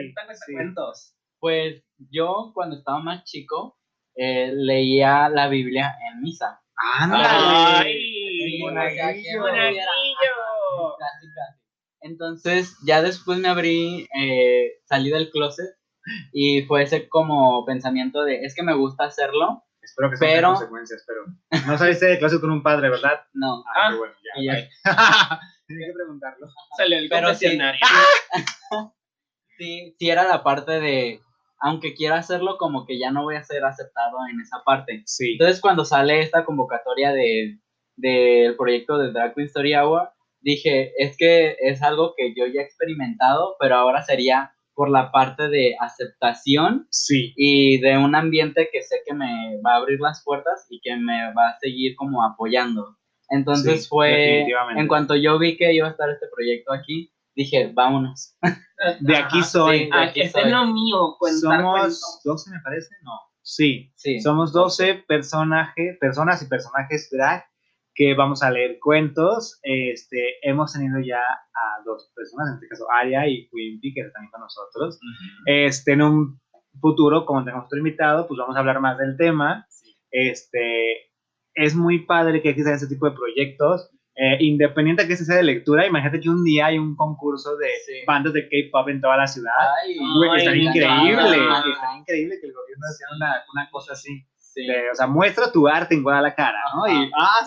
[0.47, 0.53] sí.
[0.55, 1.15] cuentos.
[1.41, 3.79] Pues yo cuando estaba más chico
[4.17, 6.61] eh, leía la Biblia en misa.
[7.01, 7.89] ¡Ándale!
[7.91, 9.41] Ay, monaguillo.
[9.41, 10.97] monaguillo.
[10.99, 11.59] Casi, casi.
[12.01, 15.75] Entonces ya después me abrí, eh, salí del closet
[16.33, 19.65] y fue ese como pensamiento de, es que me gusta hacerlo.
[19.83, 21.21] Espero que sean Pero- consecuencias, pero
[21.67, 23.21] no saliste de clase con un padre, ¿verdad?
[23.33, 23.63] No.
[23.67, 24.41] Ah, Ah, qué bueno, ya.
[24.41, 24.69] y ya.
[25.69, 26.49] Tienes que preguntarlo.
[26.77, 27.59] Salió el Pero sí.
[29.59, 31.21] Sí, sí era la parte de,
[31.61, 35.03] aunque quiera hacerlo, como que ya no voy a ser aceptado en esa parte.
[35.05, 35.33] Sí.
[35.33, 37.59] Entonces, cuando sale esta convocatoria de
[37.97, 42.61] del proyecto de Drag Queen Story Hour, dije, es que es algo que yo ya
[42.61, 47.35] he experimentado, pero ahora sería por la parte de aceptación Sí.
[47.37, 50.95] y de un ambiente que sé que me va a abrir las puertas y que
[50.95, 52.98] me va a seguir como apoyando.
[53.31, 54.81] Entonces Sí, fue, definitivamente.
[54.81, 58.37] en cuanto yo vi que iba a estar este proyecto aquí, dije, vámonos.
[59.01, 59.81] De aquí soy.
[59.81, 59.91] Sí.
[59.93, 60.53] Ah, aquí este es soy.
[60.53, 62.21] lo mío, Somos cuentos.
[62.25, 62.89] 12, me parece.
[63.03, 63.13] No.
[63.43, 63.93] Sí.
[63.97, 64.21] Sí.
[64.21, 67.45] Somos 12 personajes, personas y personajes drag
[67.95, 69.59] que vamos a leer cuentos.
[69.63, 74.13] Este, hemos tenido ya a dos personas, en este caso Aria y Wimpy, que están
[74.13, 75.01] también con nosotros.
[75.47, 76.41] Este, en un
[76.81, 79.67] futuro, como tenemos otro invitado, pues vamos a hablar más del tema.
[80.13, 81.08] Este,
[81.59, 83.91] es muy padre que existan ese tipo de proyectos.
[84.21, 87.57] Eh, independiente de que este sea de lectura, imagínate que un día hay un concurso
[87.57, 87.93] de Sí.
[88.05, 89.53] bandas de K-pop en toda la ciudad.
[89.85, 89.97] Ay,
[90.39, 91.23] estaría me increíble.
[91.23, 94.27] Estaría increíble que el gobierno hiciera una, una cosa así.
[94.39, 94.67] sí.
[94.67, 96.85] de, o sea, muestra tu arte en Guadalajara, ¿no?
[96.87, 96.95] Ajá.
[97.05, 97.47] Y, ah,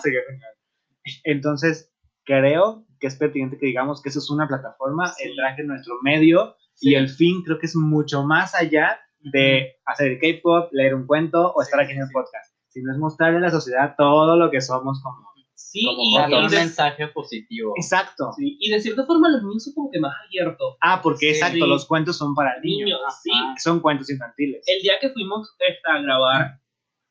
[1.24, 1.92] Entonces,
[2.24, 5.94] creo que es pertinente que digamos que eso es una plataforma, el drag es nuestro
[6.02, 11.06] medio, y el fin creo que es mucho más allá de hacer K-pop, leer un
[11.06, 14.50] cuento o estar aquí en el podcast, sino es mostrarle a la sociedad todo lo
[14.50, 15.30] que somos como.
[15.54, 17.72] Sí, Como y, un mensaje positivo.
[17.76, 18.32] Exacto.
[18.36, 20.76] sí, y de cierta forma los niños son como que más abiertos.
[20.82, 21.38] Ah, porque Sí.
[21.40, 22.86] exacto, los cuentos son para niños.
[22.86, 23.30] Niños, sí.
[23.58, 24.62] Son cuentos infantiles.
[24.66, 26.60] El día que fuimos este, a grabar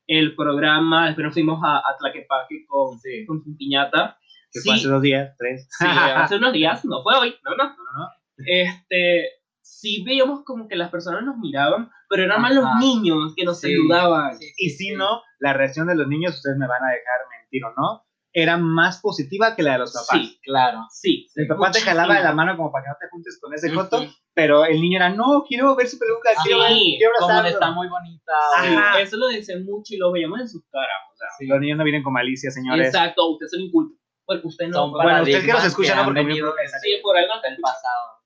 [0.05, 3.25] el programa, después nos fuimos a, a Tlaquepaque con, Sí.
[3.25, 4.17] con su piñata.
[4.51, 5.67] que Sí, fue hace dos días, tres.
[5.79, 7.63] sí, hace unos días, no fue hoy, no, no.
[7.63, 8.09] No, no, no.
[8.45, 9.29] Este,
[9.61, 13.59] sí veíamos como que las personas nos miraban, pero eran más los niños que nos
[13.61, 13.71] Sí.
[13.73, 14.37] saludaban.
[14.37, 14.95] Sí, Y sí, si sí.
[14.95, 18.57] no, la reacción de los niños, ustedes me van a dejar mentir o no, era
[18.57, 20.07] más positiva que la de los papás.
[20.27, 20.79] Sí, Claro.
[20.91, 21.27] sí.
[21.35, 21.91] El papá te muchísimo.
[21.91, 24.79] jalaba de la mano como para que no te juntes con ese joto, pero el
[24.81, 27.49] niño era, no, quiero ver su peluca, quiero, quiero abrazarlo.
[27.49, 28.31] está muy bonita.
[28.57, 28.99] Ajá.
[29.01, 30.95] Eso lo dicen mucho y lo veíamos en sus caras.
[31.13, 32.87] O sea, Sí, Los niños no vienen con malicia, señores.
[32.87, 33.97] exacto, ustedes son incultos.
[34.25, 34.73] Porque usted no.
[34.73, 36.03] Son bueno, Bueno, ustedes que nos paradigmas escuchan, ¿no?
[36.05, 38.20] Porque venido sí, por algo te el pasado.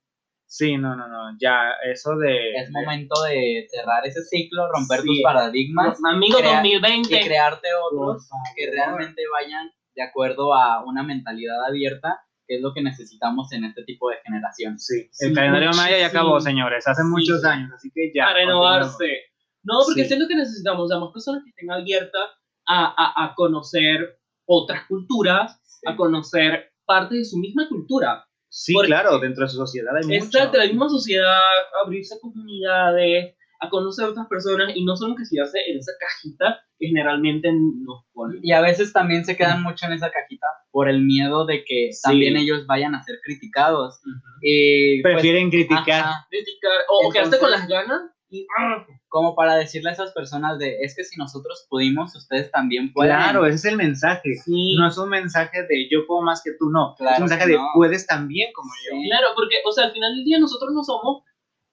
[0.48, 2.54] Sí, no, no, no, ya, eso de...
[2.56, 5.06] Es momento de cerrar ese ciclo, romper Sí.
[5.08, 7.14] tus paradigmas Amigo Crea- 2020.
[7.16, 12.72] y crearte otros que realmente vayan de acuerdo a una mentalidad abierta, que es lo
[12.72, 14.86] que necesitamos en este tipo de generaciones.
[14.86, 17.08] Sí, Sí, el calendario maya ya acabó, señores, hace Sí.
[17.08, 18.26] muchos años, así que ya.
[18.28, 19.08] a renovarse.
[19.64, 20.08] No, porque Sí.
[20.08, 22.30] siento que necesitamos, sea, más personas que estén abiertas
[22.68, 28.24] a, a, a conocer otras culturas, a conocer parte de su misma cultura.
[28.48, 30.24] Sí, Porque- claro, dentro de su sociedad hay mucho.
[30.26, 31.38] Exacto, la misma sociedad,
[31.84, 36.60] abrirse a comunidades, a conocer a otras personas y no solo encasillarse en esa cajita
[36.78, 38.38] que generalmente nos ponen.
[38.42, 41.88] Y a veces también se quedan mucho en esa cajita por el miedo de que
[41.92, 42.00] Sí.
[42.02, 43.98] también ellos vayan a ser criticados.
[44.42, 46.00] Y pues, Prefieren criticar.
[46.04, 48.46] ajá, Criticar, o, o quedarse Entonces- con las ganas y
[49.08, 53.14] como para decirle a esas personas de, es que si nosotros pudimos, ustedes también pueden.
[53.16, 54.34] Claro, ese es el mensaje.
[54.44, 54.76] sí.
[54.76, 56.94] No es un mensaje de yo puedo más que tú, no.
[56.98, 58.96] es un mensaje de puedes también como yo.
[59.08, 61.22] Claro, porque, o sea, al final del día nosotros no somos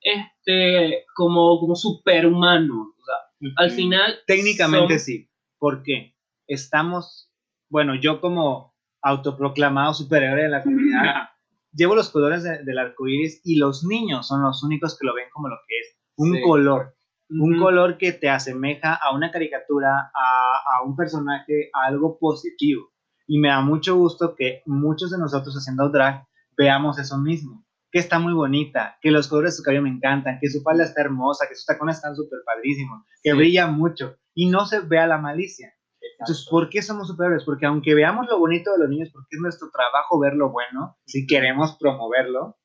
[0.02, 2.88] este, como, como superhumanos.
[2.99, 4.19] O sea, Al final.
[4.28, 5.30] Técnicamente son- sí.
[5.58, 6.15] ¿Por qué?
[6.47, 7.32] Estamos,
[7.69, 11.30] bueno, yo como autoproclamado superhéroe de la comunidad,
[11.73, 15.13] llevo los colores de- del arco iris y los niños son los únicos que lo
[15.13, 16.41] ven como lo que es un Sí.
[16.41, 16.95] color.
[17.30, 17.63] Un Ujú.
[17.63, 22.91] color que te asemeja a una caricatura, a, a un personaje, a algo positivo.
[23.28, 26.26] Y me da mucho gusto que muchos de nosotros haciendo drag
[26.58, 27.65] veamos eso mismo.
[27.91, 30.84] Que está muy bonita, que los colores de su cabello me encantan, que su falda
[30.84, 33.38] está hermosa, que sus tacones están súper padrísimos, que Sí.
[33.38, 35.73] brilla mucho y no se vea la malicia.
[36.19, 37.43] Entonces, ¿por qué somos superhéroes?
[37.45, 40.97] Porque aunque veamos lo bonito de los niños, porque es nuestro trabajo ver lo bueno,
[41.06, 42.58] si queremos promoverlo,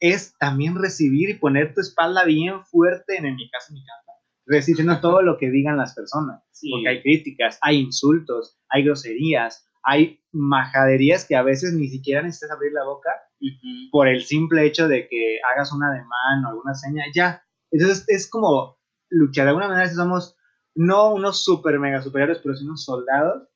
[0.00, 4.12] es también recibir y poner tu espalda bien fuerte, en, en mi caso, mi casa,
[4.46, 6.42] recibiendo todo lo que digan las personas.
[6.52, 6.70] Sí.
[6.70, 12.50] Porque hay críticas, hay insultos, hay groserías, hay majaderías que a veces ni siquiera necesitas
[12.56, 13.90] abrir la boca Ujú.
[13.90, 17.42] por el simple hecho de que hagas un ademán o alguna seña, ya.
[17.70, 18.78] Entonces es como
[19.10, 20.36] luchar de alguna manera somos
[20.74, 23.48] no unos super mega superiores, pero sí unos soldados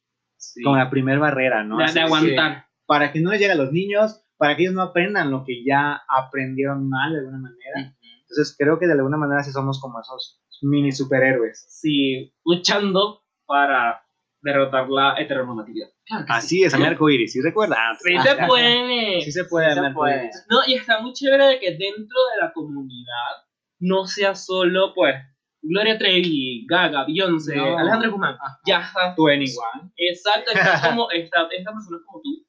[0.42, 0.62] Sí.
[0.62, 1.76] con la primer barrera, ¿no?
[1.76, 2.66] de, Así de que aguantar.
[2.86, 5.62] para que no les llegue a los niños, para que ellos no aprendan lo que
[5.62, 7.94] ya aprendieron mal de alguna manera.
[8.22, 11.66] Entonces creo que de alguna manera sí somos como esos mini superhéroes.
[11.68, 14.02] Sí, luchando para
[14.40, 15.88] derrotar la heteronormatividad.
[16.06, 16.38] Claro que sí.
[16.38, 17.76] Así es, a mi arco iris, ¿sí recuerdan?
[17.98, 19.20] Sí se puede.
[19.20, 20.30] Sí se puede, Sí se puede.
[20.48, 23.44] No, y está muy chévere de que dentro de la comunidad
[23.78, 25.16] no sea solo, pues,
[25.60, 27.76] Gloria Trevi, Gaga, Beyoncé, No.
[27.76, 28.34] Alejandra Guzmán.
[28.36, 28.58] Ajá.
[28.64, 29.14] Ya está.
[29.14, 29.92] Tú en igual.
[29.98, 32.46] Exacto, está como esta, esta persona como tú,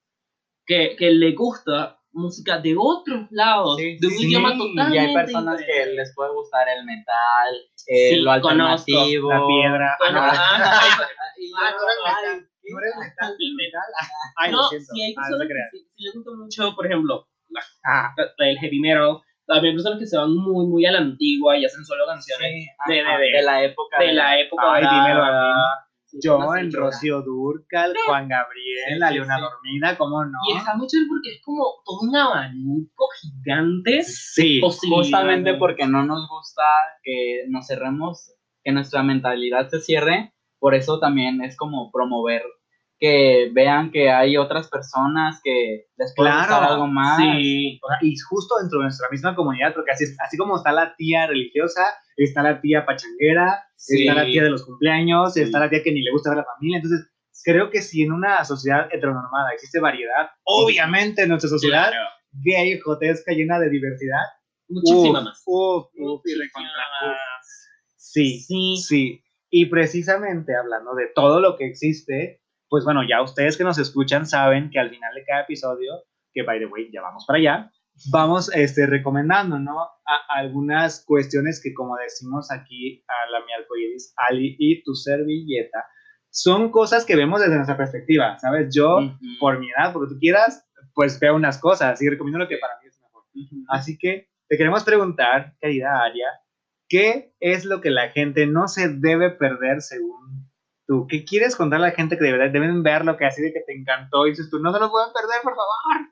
[0.72, 5.00] que, que le gusta música de otros lados, Sí, de un sí, idioma totalmente Y
[5.00, 7.50] hay personas que les puede gustar el metal,
[7.88, 8.52] eh, Sí, lo conozco.
[8.92, 9.30] alternativo.
[9.30, 9.98] La piedra.
[10.00, 10.66] Bueno, Ah, no.
[11.58, 13.36] Ah, no, ay, ¿No eres metal?
[13.40, 13.82] el metal.
[14.38, 15.70] Ay, no, si hay Ah, no personas te creas.
[15.72, 20.00] que sí, sí les gusta mucho, por ejemplo, la, Ah, el heavy metal, también personas
[20.00, 22.52] que se van muy, muy a la antigua y hacen solo canciones
[22.86, 25.86] sí, de- ajá, de- de- la época de la época Ay, dímelo a
[26.22, 26.72] yo en.
[26.72, 29.42] Rocío Durcal, Juan Gabriel, Sí, la sí, Leona sí.
[29.42, 30.38] Dormida, ¿cómo no?
[30.50, 34.62] Y está muy chévere porque es como todo un abanico gigante Sí.
[34.62, 36.64] Justamente porque no nos gusta
[37.04, 42.44] que nos cerremos, que nuestra mentalidad se cierre, por eso también es como promover
[43.02, 47.18] que vean que hay otras personas que les puede Claro, gustar algo más.
[47.18, 50.58] Sí, O sea, y justo dentro de nuestra misma comunidad, porque así, es- así como
[50.58, 51.82] está la tía religiosa,
[52.16, 54.02] está la tía pachanguera, Sí.
[54.08, 55.42] está la tía de los cumpleaños, Sí.
[55.42, 56.78] está la tía que ni le gusta ver a la familia.
[56.78, 57.10] Entonces,
[57.44, 62.08] creo que si en una sociedad heteronormada existe variedad, obviamente en nuestra sociedad claro.
[62.44, 64.22] gay, jotesca, llena de diversidad,
[64.70, 65.42] Muchísima uf, más.
[65.48, 66.02] uf, uf, y
[66.36, 66.70] Muchísima
[67.04, 67.18] más.
[67.98, 68.78] Sí, Sí.
[68.78, 69.24] sí.
[69.50, 72.41] Y precisamente hablando de todo lo que existe,
[72.72, 75.92] pues bueno, ya ustedes que nos escuchan saben que al final de cada episodio,
[76.34, 77.72] que by the way, ya vamos para allá,
[78.14, 79.82] vamos este, recomendando, ¿no?
[79.82, 85.84] A- algunas cuestiones que como decimos aquí a la mi arcoíris, Ali y tu servilleta,
[86.30, 88.74] son cosas que vemos desde nuestra perspectiva, ¿sabes?
[88.74, 89.18] Yo, Ujú.
[89.42, 92.80] por mi edad, porque tú quieras, pues veo unas cosas y recomiendo lo que para
[92.80, 93.24] mí es mejor.
[93.36, 93.66] Ujú.
[93.68, 96.28] Así que te queremos preguntar, querida Aria,
[96.88, 100.41] ¿qué es lo que la gente no se debe perder según
[100.92, 101.08] tú?
[101.08, 103.54] ¿Qué quieres contar a la gente que de verdad deben ver lo que así de
[103.54, 106.10] que te encantó y dices tú, no se lo pueden perder, por favor?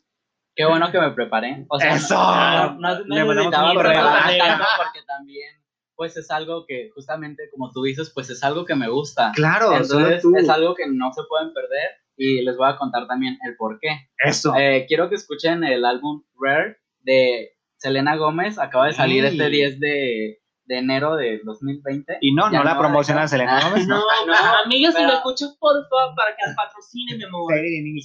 [0.55, 1.65] Qué bueno que me preparé.
[1.69, 2.15] O sea, ¡Eso!
[2.15, 5.51] no, no, no Le mandamos un porque también,
[5.95, 9.33] pues es algo que justamente como tú dices, pues es algo que me gusta.
[9.35, 10.33] Claro, Entonces tú.
[10.37, 13.79] es algo que no se pueden perder y les voy a contar también el por
[13.81, 13.89] qué.
[14.17, 14.53] Eso.
[14.57, 18.59] Eh, quiero que escuchen el álbum Rare de Selena Gómez.
[18.59, 19.31] Acaba de salir Sí.
[19.37, 20.39] este 10 de,
[20.69, 22.19] de enero de 2020.
[22.21, 23.27] y no, no la no, promociona ya.
[23.27, 23.97] Selena Gómez, ¿no?
[24.27, 27.51] No, No, amiga, si pero- me escuchas, por favor, para que patrocine, mi amor.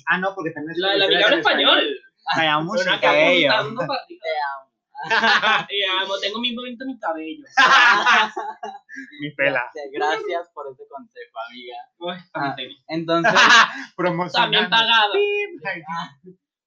[0.09, 1.81] Ah, no, porque también es La la amiga en español.
[2.39, 2.73] Me amo.
[2.75, 3.07] Te
[3.49, 3.81] amo.
[5.69, 7.45] Te amo, tengo mi momento en mi cabello.
[9.21, 9.65] Mi pela.
[9.93, 11.77] Gracias por este consejo, amiga.
[11.99, 12.57] Uy, Ah.
[12.89, 13.33] Entonces,
[13.95, 14.57] Promocionando.
[14.59, 15.13] También pagado.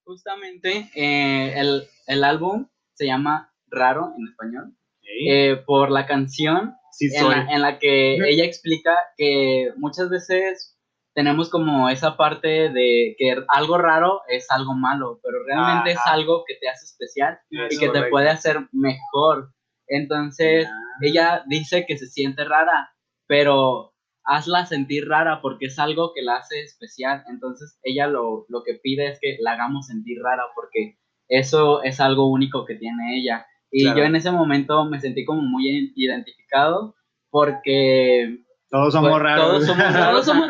[0.03, 4.76] justamente eh, el, el álbum se llama Raro en español
[5.07, 10.77] eh, por la canción Sí, en la, en la que ella explica que muchas veces
[11.13, 16.43] tenemos como esa parte de que algo raro es algo malo, pero realmente es algo
[16.47, 19.51] que te hace especial Es y que te puede hacer mejor.
[19.87, 20.67] Entonces,
[21.01, 22.91] ella dice que se siente rara,
[23.27, 23.93] pero
[24.23, 27.23] hazla sentir rara porque es algo que la hace especial.
[27.29, 30.97] Entonces, ella lo, lo que pide es que la hagamos sentir rara porque
[31.27, 33.45] eso es algo único que tiene ella.
[33.71, 33.97] Y Claro.
[33.99, 36.95] yo en ese momento me sentí como muy identificado
[37.29, 38.37] porque
[38.69, 39.45] Todos somos pues, raros.
[39.45, 40.09] todos somos raros.
[40.11, 40.49] Todos somos.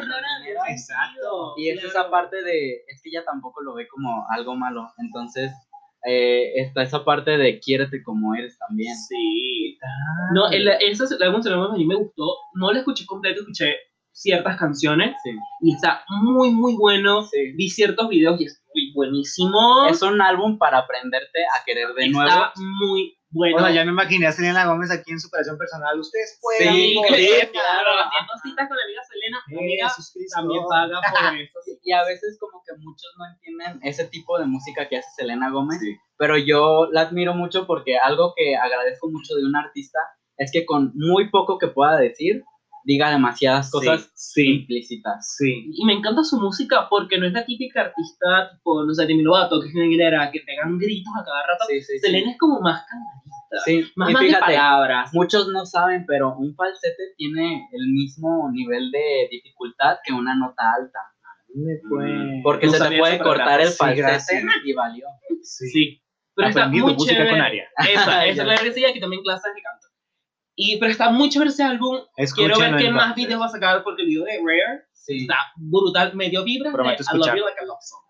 [0.70, 1.54] Exacto.
[1.58, 1.90] Y es Claro.
[1.90, 4.88] esa parte de, es que ella tampoco lo ve como algo malo.
[4.98, 5.52] Entonces,
[6.08, 8.96] eh, está esa parte de quiérete como eres también.
[8.96, 9.78] Sí.
[10.34, 12.24] No, el, ese es el álbum Selena Gómez a mí me gustó.
[12.54, 13.76] No lo escuché completo, escuché
[14.18, 15.32] ciertas canciones Sí.
[15.62, 17.24] y está muy, muy bueno.
[17.24, 17.52] Sí.
[17.56, 19.86] Vi ciertos videos y es muy buenísimo.
[19.90, 22.28] Es un álbum para aprenderte a querer de nuevo.
[22.28, 23.58] Está muy bueno.
[23.58, 26.00] O sea, ya me imaginé a Selena Gómez aquí en superación personal.
[26.00, 26.74] Ustedes pueden.
[26.74, 27.08] Sí, amigos.
[27.52, 29.38] Claro, haciendo citas con la amiga Selena.
[29.48, 29.92] Amiga,
[30.36, 31.80] también paga por eso.
[31.84, 35.52] Y a veces como que muchos no entienden ese tipo de música que hace Selena
[35.52, 35.80] Gómez,
[36.18, 40.00] pero yo la admiro mucho porque algo que agradezco mucho de un artista
[40.38, 42.44] es que con muy poco que pueda decir,
[42.88, 45.36] diga demasiadas cosas Sí, implícitas.
[45.38, 45.70] sí.
[45.74, 49.24] Y me encanta su música porque no es la típica artista tipo, no sé, Demi
[49.24, 51.66] Lovato, que es negrera, que pegan gritos a cada rato.
[51.68, 52.00] Sí, sí, sí.
[52.00, 55.14] Selena es como más calmadita, Sí, más, y más de fíjate, palabras.
[55.14, 60.64] muchos no saben, pero un falsete tiene el mismo nivel de dificultad que una nota
[60.80, 61.00] alta.
[61.90, 62.40] Fue.
[62.44, 65.08] Porque No se te puede cortar el falsete y valió.
[65.42, 65.68] Sí.
[65.70, 66.02] Sí.
[66.36, 67.30] Pero está muy música chévere.
[67.32, 67.68] con Aria.
[67.80, 69.87] Esa, esa es la que también clases de canto.
[70.60, 71.98] Y, pero está muy chévere ese álbum.
[71.98, 75.22] Quiero ver Escúchenlo qué más videos va a sacar porque el video de Rare Sí,
[75.22, 76.72] está brutal, medio vibra.
[76.72, 78.02] de I love you like a love song.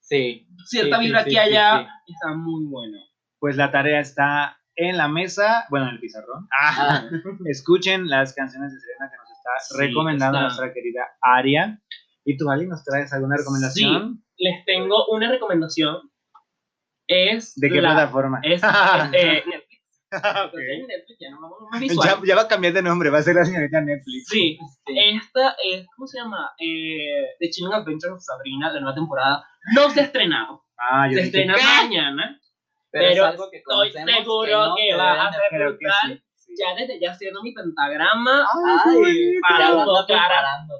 [0.00, 0.48] sí.
[0.66, 1.86] Cierta Sí, sí, vibra sí, aquí sí, allá sí.
[2.06, 2.96] y está muy bueno.
[3.38, 6.48] Pues la tarea está en la mesa, bueno, en el pizarrón.
[6.58, 7.04] Ah,
[7.44, 10.46] escuchen las canciones de Selena que nos está Sí, recomendando está.
[10.46, 11.80] nuestra querida Aria.
[12.24, 14.24] ¿Y tú, Ali, nos traes alguna recomendación?
[14.38, 16.10] Les tengo una recomendación.
[17.06, 18.40] Es ¿De qué la- plataforma?
[18.42, 18.62] Es,
[19.12, 19.44] eh,
[20.14, 20.34] Netflix.
[20.44, 20.54] Ok.
[20.54, 23.80] Entonces, Netflix ya no ya, va a cambiar de nombre, va a ser la señorita
[23.80, 24.26] Netflix.
[24.28, 24.98] Sí, Sí.
[24.98, 26.52] esta es, ¿cómo se llama?
[26.58, 29.44] Eh, The Chilling Adventures of Sabrina, la nueva temporada.
[29.74, 30.64] No se ha estrenado.
[30.76, 31.62] Ah, yo Se dije, estrena ¿qué?
[31.62, 32.40] mañana.
[32.90, 35.30] Pero, pero es algo que Estoy seguro no que, va a
[35.78, 36.22] que sí.
[36.56, 38.46] Ya desde ya haciendo mi pentagrama
[38.84, 40.30] Ay, Ay, para invocar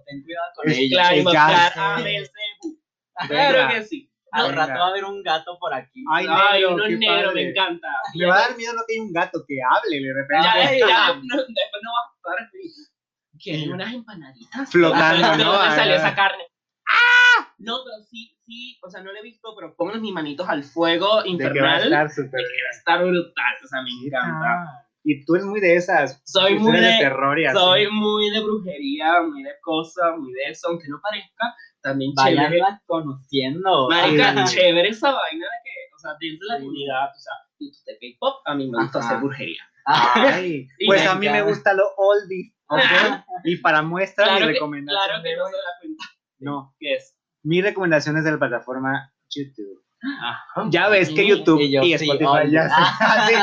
[0.06, 0.96] ten cuidado con ella.
[0.96, 3.26] claro, invocar a.
[3.26, 4.10] Claro que sí.
[4.34, 4.66] Al Venga.
[4.66, 6.04] rato va a haber un gato por aquí.
[6.12, 7.34] Ay, Ay, negro, uno qué negro, padre.
[7.44, 7.88] me encanta.
[8.14, 10.44] Me va a dar miedo no que hay un gato que hable de repente.
[10.44, 12.90] Ya, ya, ya, no, después no va a estar así.
[13.38, 14.70] Que unas empanaditas.
[14.70, 15.52] Flotando, ¿De ¿no?
[15.52, 16.44] dónde salió esa carne?
[16.86, 17.54] ¡Ah!
[17.58, 20.64] No, pero sí, sí, o sea, no lo he visto, pero pongan mis manitos al
[20.64, 21.82] fuego De que va a infernal.
[21.84, 24.46] estar súper de que va a estar brutal, o sea, me encanta.
[24.46, 26.20] Ah, Y tú eres muy de esas.
[26.24, 27.56] Soy muy de- terror y así.
[27.58, 31.54] Soy muy de brujería, muy de cosas, muy de eso, aunque no parezca,
[31.84, 32.36] también chévere.
[32.60, 33.88] Vayanla conociendo.
[33.90, 37.64] Marica, chévere esa vaina de que, o sea, dentro de la comunidad, o sea, tú
[37.86, 39.08] de K-pop, a mí me gusta Ajá.
[39.08, 39.62] hacer brujería.
[39.86, 42.52] Ay, Y pues a mí me gusta lo oldie.
[42.68, 42.80] ¿ok?
[43.44, 45.04] Y para muestra Claro mi que- recomendación.
[45.06, 46.04] Claro que no se da cuenta
[46.38, 47.14] No, que es.
[47.42, 49.84] mi recomendación es de la plataforma YouTube.
[50.22, 50.66] Ajá.
[50.70, 53.34] Ya ves que YouTube Y y, yo, sí, Spotify ya se-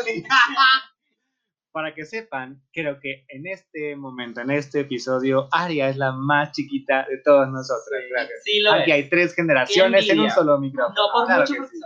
[0.00, 0.24] oldie.
[1.74, 6.52] Para que sepan, creo que en este momento, en este episodio, Aria es la más
[6.52, 8.00] chiquita de todos nosotros.
[8.12, 8.42] gracias.
[8.44, 8.94] Sí, lo Aquí es.
[8.94, 10.94] hay tres generaciones en un solo micrófono.
[10.94, 11.80] No por Claro mucho, que sí.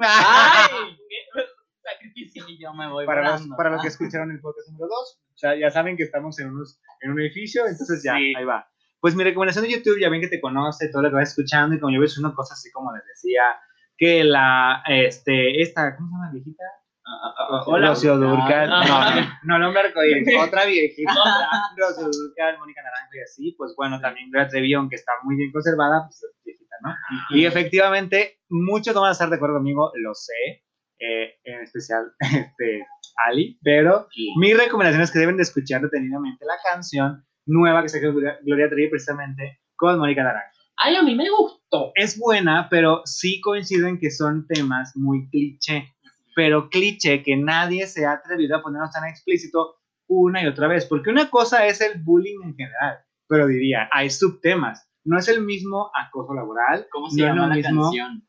[0.00, 0.96] ¡Ay!
[1.34, 1.42] ¡Qué
[1.82, 2.44] sacrificio!
[2.48, 5.36] Y yo me voy para, los, para los que escucharon el podcast número 2, o
[5.36, 8.32] sea, ya saben que estamos en, unos, en un edificio, entonces ya, Sí.
[8.34, 8.66] ahí va.
[9.00, 11.76] Pues mi recomendación de YouTube, ya ven que te conoce, todo lo que vas escuchando,
[11.76, 13.42] y como yo ves una cosa así como les decía,
[13.98, 16.64] que la, este, esta, ¿cómo se llama la viejita?
[17.66, 17.88] Hola.
[17.88, 18.68] Rocío Durcal,
[19.42, 21.12] no, no, no arcoíris, otra viejita.
[21.76, 25.52] Rocío Durcal, Mónica Naranjo y así, pues bueno, también Gloria Trevi, aunque está muy bien
[25.52, 26.94] conservada, pues es viejita, ¿no?
[27.36, 30.64] Y efectivamente, muchos no van a estar de acuerdo conmigo, lo sé,
[30.98, 32.86] eh, en especial este,
[33.26, 38.12] Ali, pero mi recomendación es que deben de escuchar detenidamente la canción nueva que sacó
[38.12, 40.54] Gloria Trevi precisamente con Mónica Naranjo.
[40.76, 41.92] Ay, a mí me gustó.
[41.94, 45.93] Es buena, pero sí coincido en que son temas muy cliché,
[46.34, 49.76] pero cliché que nadie se ha atrevido a ponernos tan explícito
[50.08, 54.10] una y otra vez, porque una cosa es el bullying en general, pero diría, hay
[54.10, 58.28] subtemas, no es el mismo acoso laboral, ¿Cómo se no llama la mismo- canción?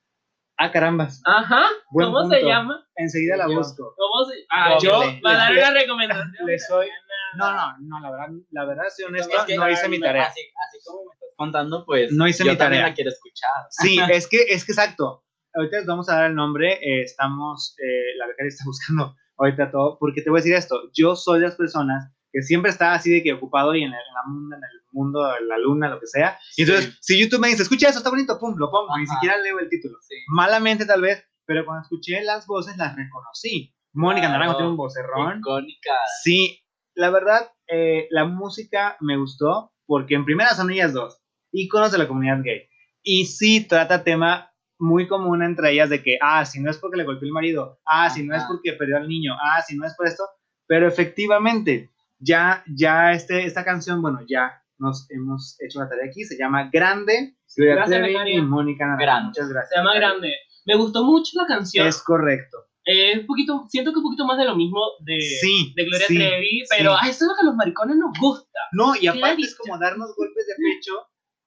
[0.57, 1.63] Ah, carambas, Ajá.
[1.91, 2.35] Buen ¿Cómo punto.
[2.37, 2.81] se llama?
[2.95, 3.93] enseguida la Yo- busco.
[3.97, 5.21] ¿Cómo se Ah, Yo yo.
[5.21, 6.45] Para dar una recomendación.
[6.45, 6.87] le soy-
[7.35, 10.27] no, No, no, la verdad, la verdad, soy honesto, Es que no hice mi tarea.
[10.27, 12.87] Así, así como me estás contando, pues No hice yo mi también tarea.
[12.89, 13.49] la quiero escuchar.
[13.69, 15.24] Sí, es que, es que exacto.
[15.55, 16.73] Ahorita les vamos a dar el nombre.
[16.73, 20.89] eh, estamos, eh, la becaria está buscando ahorita todo, porque te voy a decir esto.
[20.93, 23.93] Yo soy de las personas que siempre está así de que ocupado y en el,
[23.93, 26.37] en la mundo, en el mundo, en la luna, lo que sea.
[26.57, 28.97] Y entonces, si YouTube me dice, escucha eso, está bonito, pum, lo pongo.
[28.97, 29.13] Ni Ajá.
[29.13, 29.97] siquiera leo el título.
[30.01, 30.15] Sí.
[30.27, 33.73] Malamente tal vez, pero cuando escuché las voces las reconocí.
[33.93, 34.33] Mónica Claro.
[34.39, 35.39] Naranjo tiene un vocerrón.
[35.39, 35.93] Icónica.
[36.21, 36.61] Sí,
[36.93, 41.99] la verdad, eh, la música me gustó porque en primera son ellas dos, íconos de
[41.99, 42.67] la comunidad gay.
[43.01, 46.97] Y sí trata tema muy común entre ellas de que, ah, si no es porque
[46.97, 48.49] le golpeó el marido, ah, si no es Ajá.
[48.49, 50.23] porque perdió al niño, ah, si no es por esto,
[50.67, 56.23] pero efectivamente, ya, ya este, esta canción, bueno, ya nos hemos hecho la tarea aquí,
[56.23, 58.97] se llama Grande, Gloria Gracias, y Mónica.
[58.99, 59.27] Grande.
[59.27, 59.69] Muchas gracias.
[59.69, 60.33] Se llama Grande.
[60.65, 61.87] Me gustó mucho la canción.
[61.87, 62.57] Es correcto.
[62.83, 66.07] Es un poquito, siento que un poquito más de lo mismo de, Sí, de Gloria
[66.07, 66.97] sí, Trevi, pero sí.
[67.01, 68.59] ah, eso es lo que a los maricones nos gusta.
[68.73, 70.91] No, y ¿Qué aparte es como darnos golpes de pecho,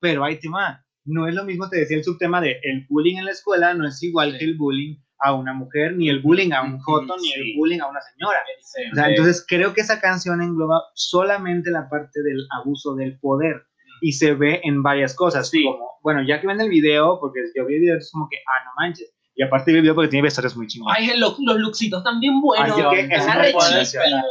[0.00, 0.84] pero hay tema.
[1.08, 3.86] No es lo mismo, te decía el subtema de el bullying en la escuela, no
[3.88, 4.38] es igual Sí.
[4.38, 7.40] que el bullying a una mujer, ni el bullying a un joto, ni sí.
[7.40, 8.38] el bullying a una señora.
[8.38, 13.18] O O sea, entonces creo que esa canción engloba solamente la parte del abuso del
[13.18, 13.64] poder
[14.00, 15.48] y se ve en varias cosas.
[15.50, 15.64] Sí.
[15.64, 18.36] Como, bueno, ya que ven el video, porque yo vi el video, es como que,
[18.36, 19.12] ah, no manches.
[19.34, 20.96] Y aparte vi el video porque tiene vestuarios muy chingones.
[20.98, 22.76] Ay, lo- los looksitos bien buenos.
[22.78, 23.48] Está
[23.80, 24.22] es una.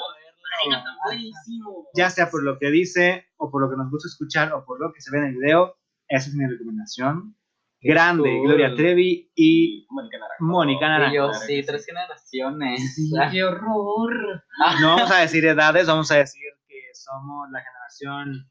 [1.95, 4.79] Ya sea por lo que dice, o por lo que nos gusta escuchar, o por
[4.79, 5.75] lo que se ve en el video,
[6.07, 7.35] esa es mi recomendación.
[7.79, 8.47] Grande, cool.
[8.47, 10.43] Gloria Trevi y Mónica Naranjo.
[10.45, 11.15] Mónica Y Naranjo.
[11.15, 12.95] yo, sí, tres generaciones.
[12.95, 14.43] Sí, qué horror.
[14.81, 18.49] No vamos a decir edades, vamos a decir que somos la generación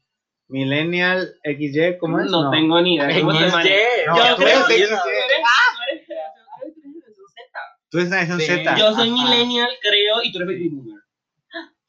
[0.49, 2.31] Millennial XY, ¿cómo es?
[2.31, 3.19] No, tengo ni idea.
[3.19, 3.75] ¿Cómo se maneja?
[4.07, 6.47] No, Yo tú creo eres que tú eres- tú eres generación-
[7.35, 7.59] Z.
[7.89, 8.39] Tú eres generación.
[8.63, 8.77] Z.
[8.77, 10.96] Yo soy millennial, creo, y tú eres baby boomer.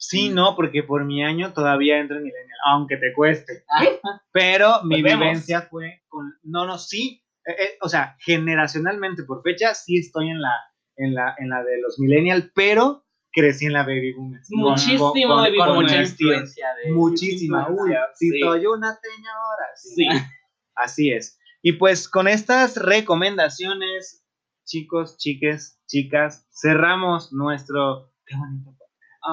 [0.00, 3.64] Sí, no, porque por mi año todavía entro en Millennial, aunque te cueste.
[3.68, 5.20] Ah, Pero mi Volvemos.
[5.20, 6.32] vivencia fue con.
[6.44, 7.22] No, no, sí.
[7.44, 10.52] eh, eh, o sea, generacionalmente, por fecha, sí estoy en la,
[10.96, 14.14] en la, en la de los Millennial, pero crecí en la Baby.
[14.14, 16.92] Con- Muchísimo con- con- Baby con mucha influencia de.
[16.92, 17.66] Muchísima.
[17.68, 18.40] Uy, influencia, si sí.
[18.40, 19.66] soy una señora.
[19.74, 20.06] Sí.
[20.76, 21.38] Así es.
[21.60, 24.24] Y pues con estas recomendaciones,
[24.64, 28.12] chicos, chiques, chicas, cerramos nuestro.
[28.26, 28.70] Qué bonito.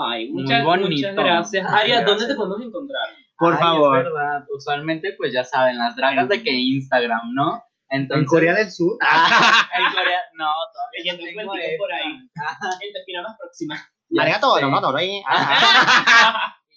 [0.08, 0.90] Ay, Muy muchas, bonito.
[0.90, 1.66] muchas gracias.
[1.74, 2.06] Aria, Gracias.
[2.06, 3.08] ¿dónde te podemos encontrar?
[3.38, 3.98] Por Ay, favor.
[3.98, 4.46] Es verdad.
[4.56, 7.64] Usualmente, pues ya saben, las dragas de que Instagram, ¿no?
[7.90, 8.98] Entonces, En Corea del Sur.
[9.02, 10.20] Ah, en Corea.
[10.34, 12.30] No, todavía Ya no tengo el ticket por ahí.
[12.46, 13.76] Ajá, En Tespina más próxima.
[14.10, 14.62] ya Arigato, sé.
[14.62, 15.18] no, no, no, ahí.
[15.18, 15.22] Y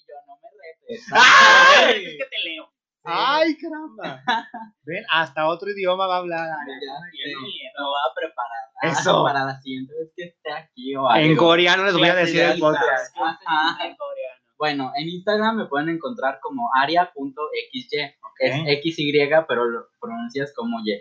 [0.07, 1.07] yo, no me retes.
[2.07, 2.71] Es que te leo.
[3.11, 4.22] Ay, caramba.
[4.84, 6.48] Ven, hasta otro idioma va a hablar.
[6.66, 7.26] Sé.
[7.26, 7.72] miedo.
[7.78, 8.92] Lo voy a preparar.
[8.98, 9.24] Eso.
[9.24, 11.26] Para la siguiente vez que esté aquí o algo.
[11.26, 13.14] En coreano les voy a decir de el podcast.
[13.14, 13.84] Clases Ajá.
[13.84, 14.42] en coreano.
[14.59, 17.96] Bueno, en Instagram me pueden encontrar como aria.xy.
[18.40, 20.92] Es XY, pero lo pronuncias como Y.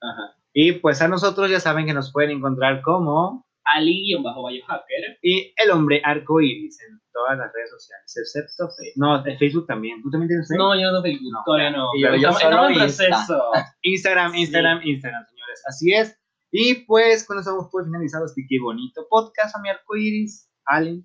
[0.00, 0.36] Ajá.
[0.52, 5.18] Y pues a nosotros ya saben que nos pueden encontrar como Ali-Biohacker.
[5.22, 8.94] y el hombre arcoíris en todas las redes sociales, excepto Facebook.
[9.02, 10.00] No, de Facebook también.
[10.02, 10.62] ¿Tú también tienes Facebook?
[10.70, 11.32] No, yo no Facebook.
[11.32, 11.42] No.
[11.44, 11.90] Todavía no.
[11.96, 13.04] Y yo- pero yo estamos, solo estamos en Insta.
[13.08, 13.50] proceso.
[13.82, 15.62] Instagram, Instagram, Instagram, señores.
[15.66, 16.14] Así es.
[16.52, 21.04] Y pues con eso hemos pues finalizado este qué bonito podcast a mi arcoíris, Ali,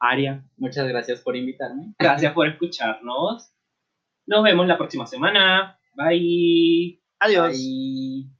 [0.00, 0.44] Aria.
[0.56, 1.94] Muchas gracias por invitarme.
[1.98, 3.52] Gracias por escucharnos.
[4.26, 5.78] Nos vemos la próxima semana.
[5.94, 7.02] Bye.
[7.20, 7.52] Adiós.
[7.56, 8.39] Bye.